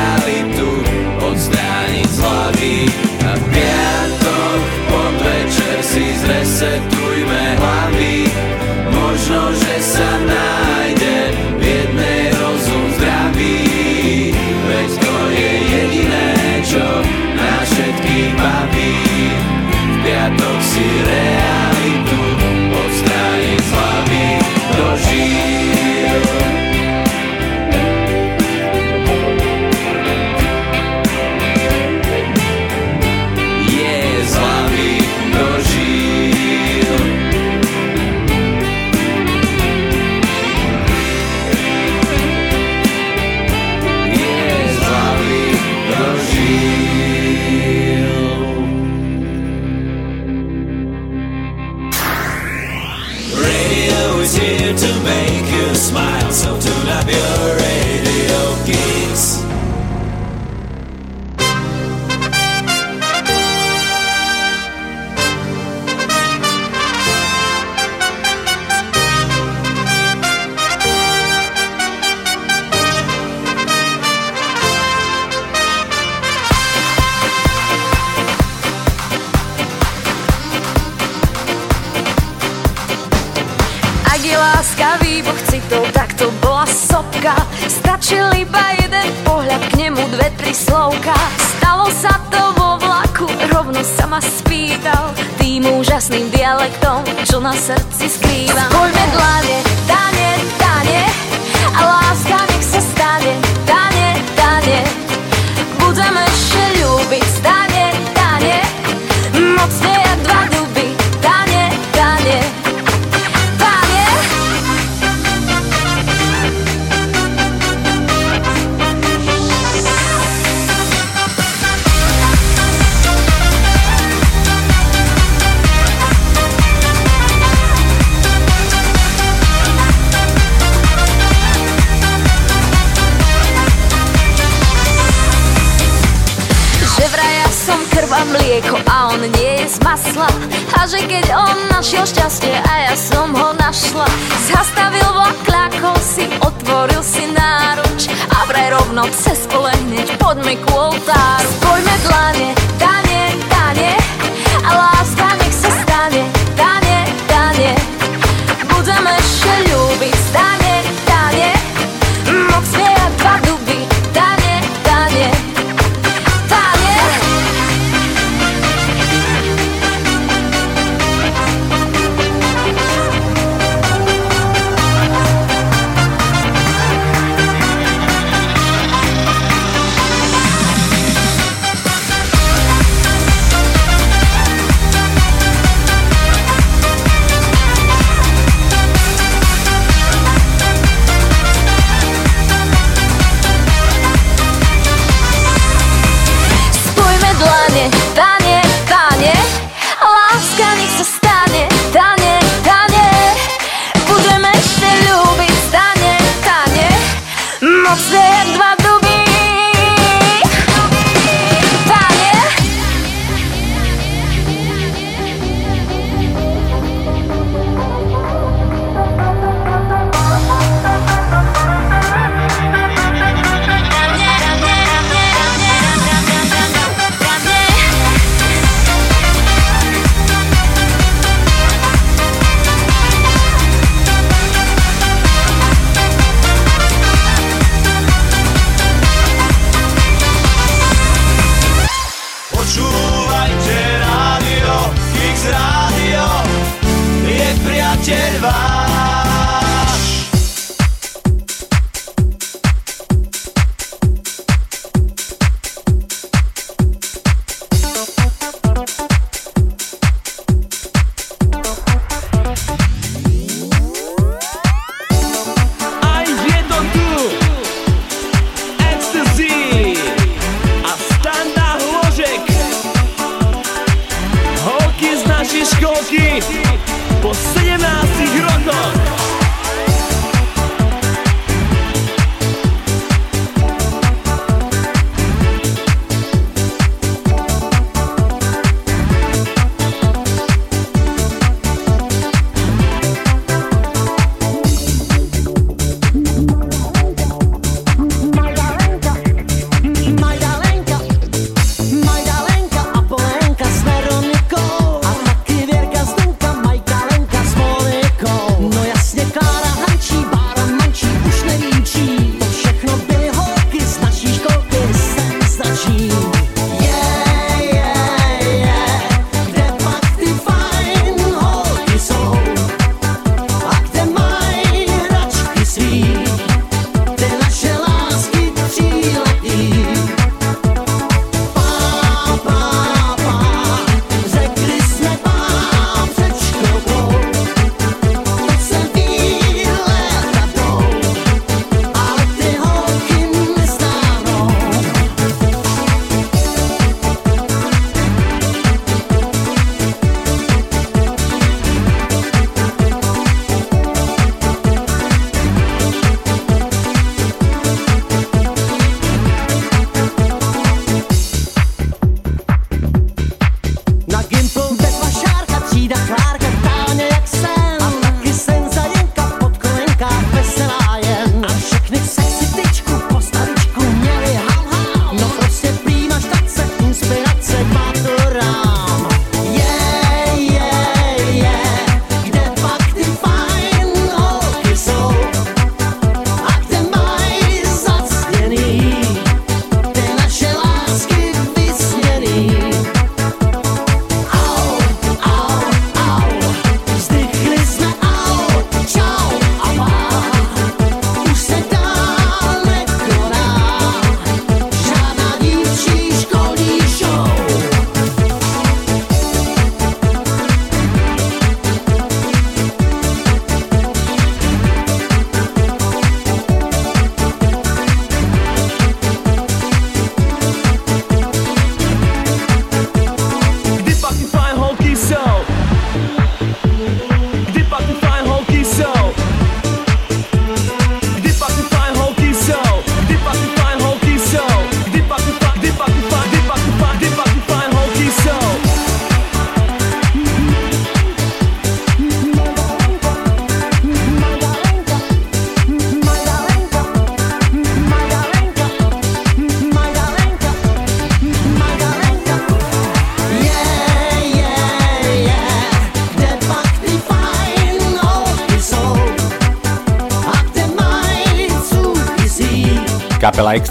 [97.26, 98.70] čo na srdci skrýva.
[98.70, 99.58] Skôľme dlávie,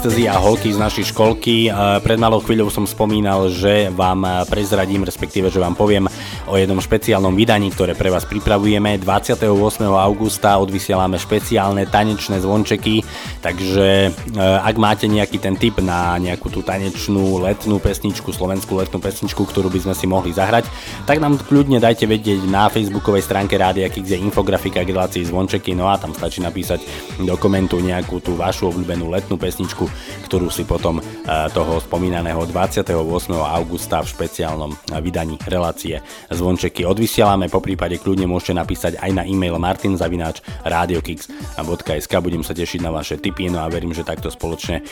[0.07, 1.67] Ecstasy a holky z našej školky.
[1.67, 6.07] E, Pred malou chvíľou som spomínal, že vám e, prezradím, respektíve, že vám poviem
[6.47, 8.95] o jednom špeciálnom vydaní, ktoré pre vás pripravujeme.
[9.03, 9.51] 28.
[9.83, 13.03] augusta odvysielame špeciálne tanečné zvončeky,
[13.47, 18.99] takže e, ak máte nejaký ten tip na nejakú tú tanečnú letnú pesničku, slovenskú letnú
[18.99, 20.67] pesničku, ktorú by sme si mohli zahrať,
[21.07, 25.71] tak nám kľudne dajte vedieť na facebookovej stránke Rádia Kix je infografika k relácii zvončeky,
[25.79, 26.83] no a tam stačí napísať
[27.23, 29.87] do komentu nejakú tú vašu obľúbenú letnú pesničku,
[30.27, 32.95] ktorú si potom toho spomínaného 28.
[33.35, 34.71] augusta v špeciálnom
[35.03, 35.99] vydaní relácie
[36.31, 42.79] zvončeky odvysielame, po prípade kľudne môžete napísať aj na e-mail martinzavináč radiokix.sk budem sa tešiť
[42.79, 44.83] na vaše tipy, no a verím, že takto spoločne e,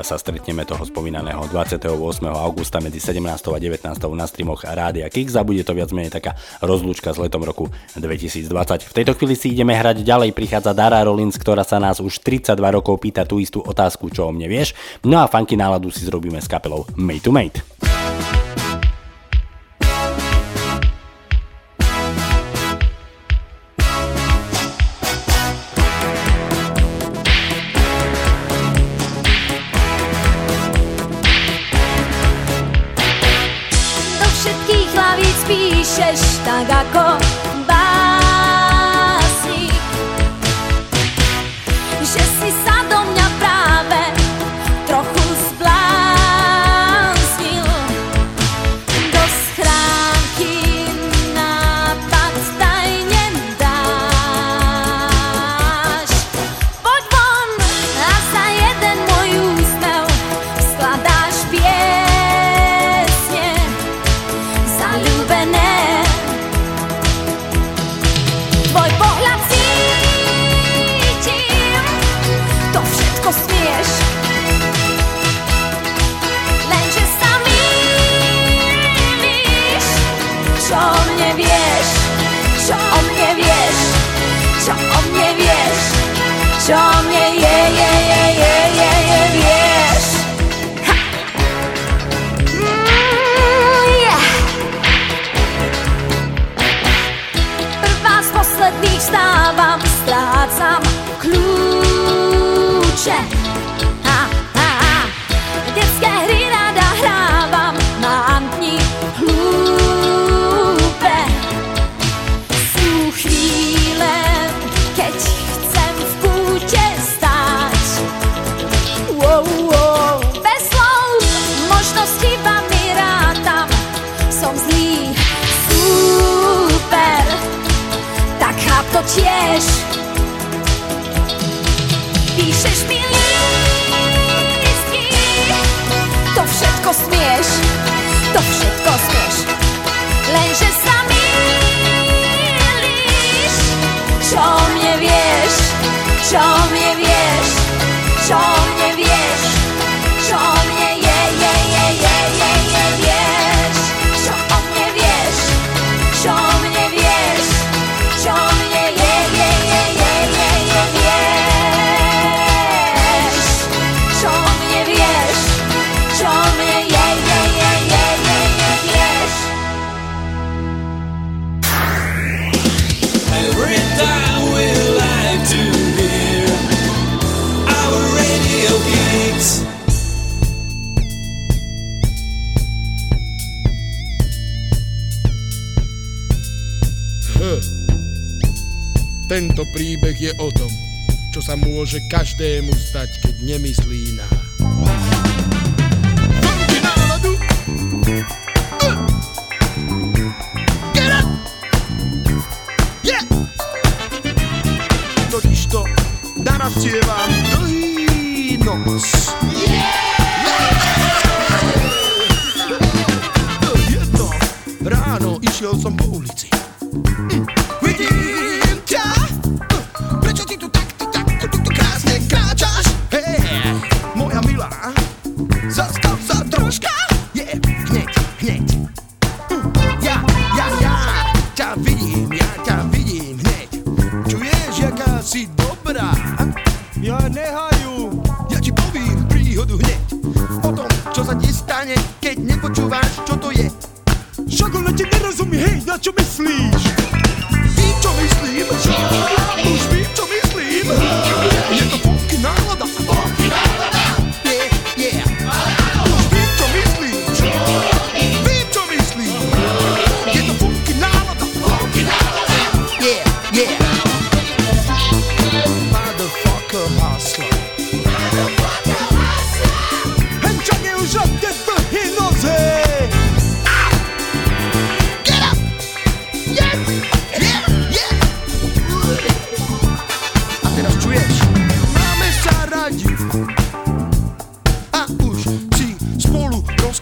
[0.00, 1.84] sa stretneme toho spomínaného 28.
[2.32, 3.20] augusta medzi 17.
[3.28, 3.92] a 19.
[4.16, 6.32] na streamoch Rádia Kix a bude to viac menej taká
[6.64, 7.68] rozlúčka s letom roku
[8.00, 8.88] 2020.
[8.88, 12.56] V tejto chvíli si ideme hrať ďalej, prichádza Dara Rollins, ktorá sa nás už 32
[12.56, 14.72] rokov pýta tú istú otázku, čo o mne vieš,
[15.04, 17.58] no a funky náladu si zrobíme s kapelou Mate to Mate.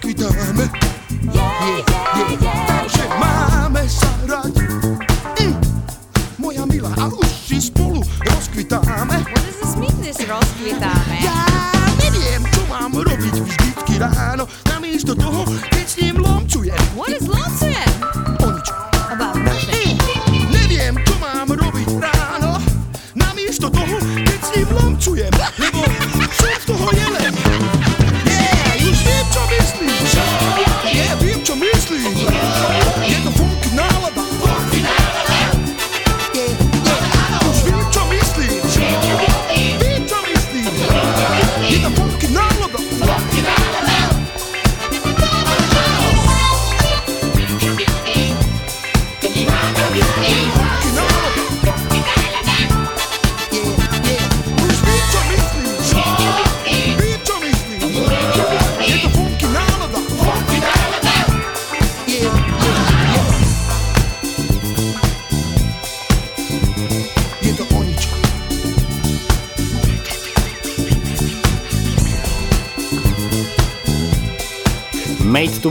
[0.02, 0.89] biscuit à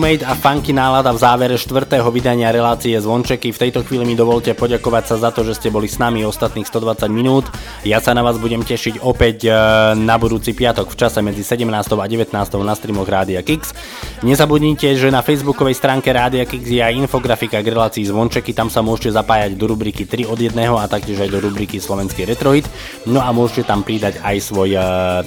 [0.09, 3.53] Homemade a funky nálada v závere štvrtého vydania relácie Zvončeky.
[3.53, 6.65] V tejto chvíli mi dovolte poďakovať sa za to, že ste boli s nami ostatných
[6.65, 7.45] 120 minút.
[7.87, 9.55] Ja sa na vás budem tešiť opäť e,
[9.95, 11.63] na budúci piatok v čase medzi 17.
[11.71, 12.27] a 19.
[12.59, 13.71] na streamoch Rádia Kix.
[14.19, 18.83] Nezabudnite, že na facebookovej stránke Rádia Kix je aj infografika k relácii zvončeky, tam sa
[18.83, 22.67] môžete zapájať do rubriky 3 od 1 a taktiež aj do rubriky Slovenský retrohit.
[23.07, 24.79] No a môžete tam pridať aj svoj e,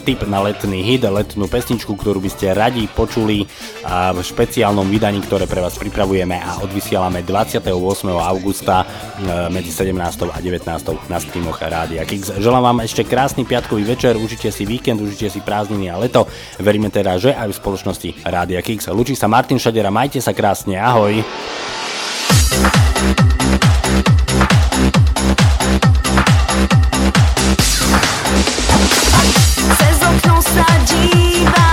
[0.05, 5.25] tip na letný hit, letnú pesničku, ktorú by ste radi počuli uh, v špeciálnom vydaní,
[5.25, 7.65] ktoré pre vás pripravujeme a odvysielame 28.
[8.13, 8.85] augusta
[9.49, 9.97] medzi 17.
[10.29, 11.09] a 19.
[11.09, 12.42] na streamoch Rádia Kix.
[12.43, 16.27] Želám vám ešte krásny piatkový večer, užite si víkend, užite si prázdniny a leto.
[16.59, 18.91] Veríme teda, že aj v spoločnosti Rádia Kix.
[18.91, 21.23] Lučí sa Martin Šadera, majte sa krásne, ahoj!
[30.43, 31.72] Sa dívam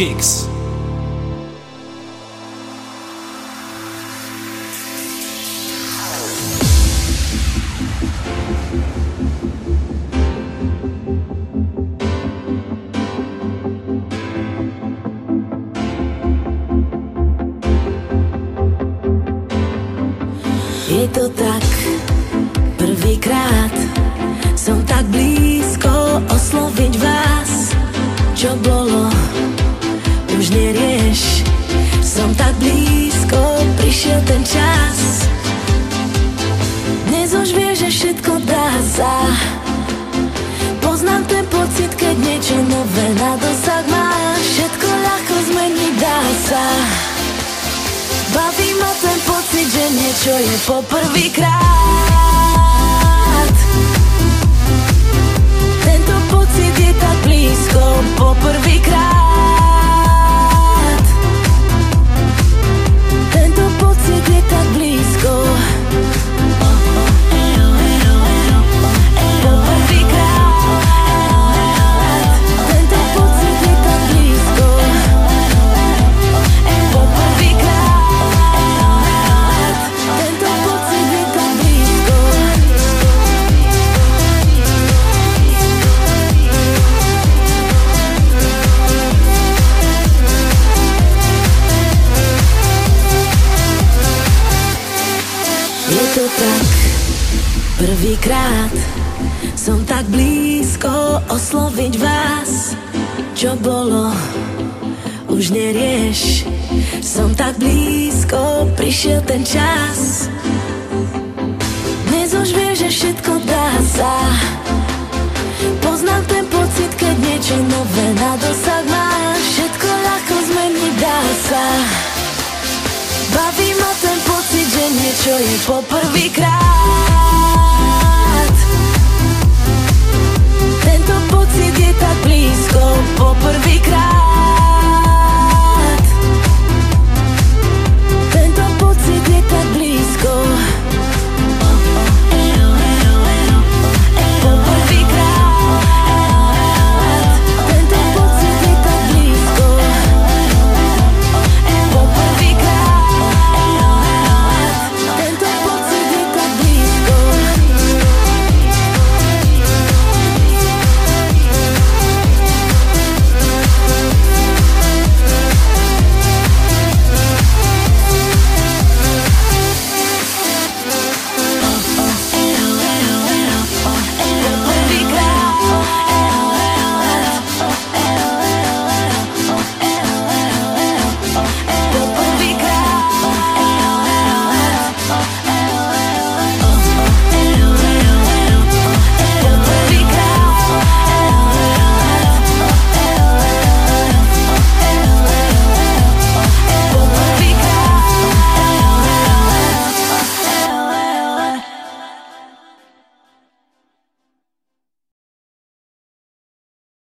[0.00, 0.39] Rádio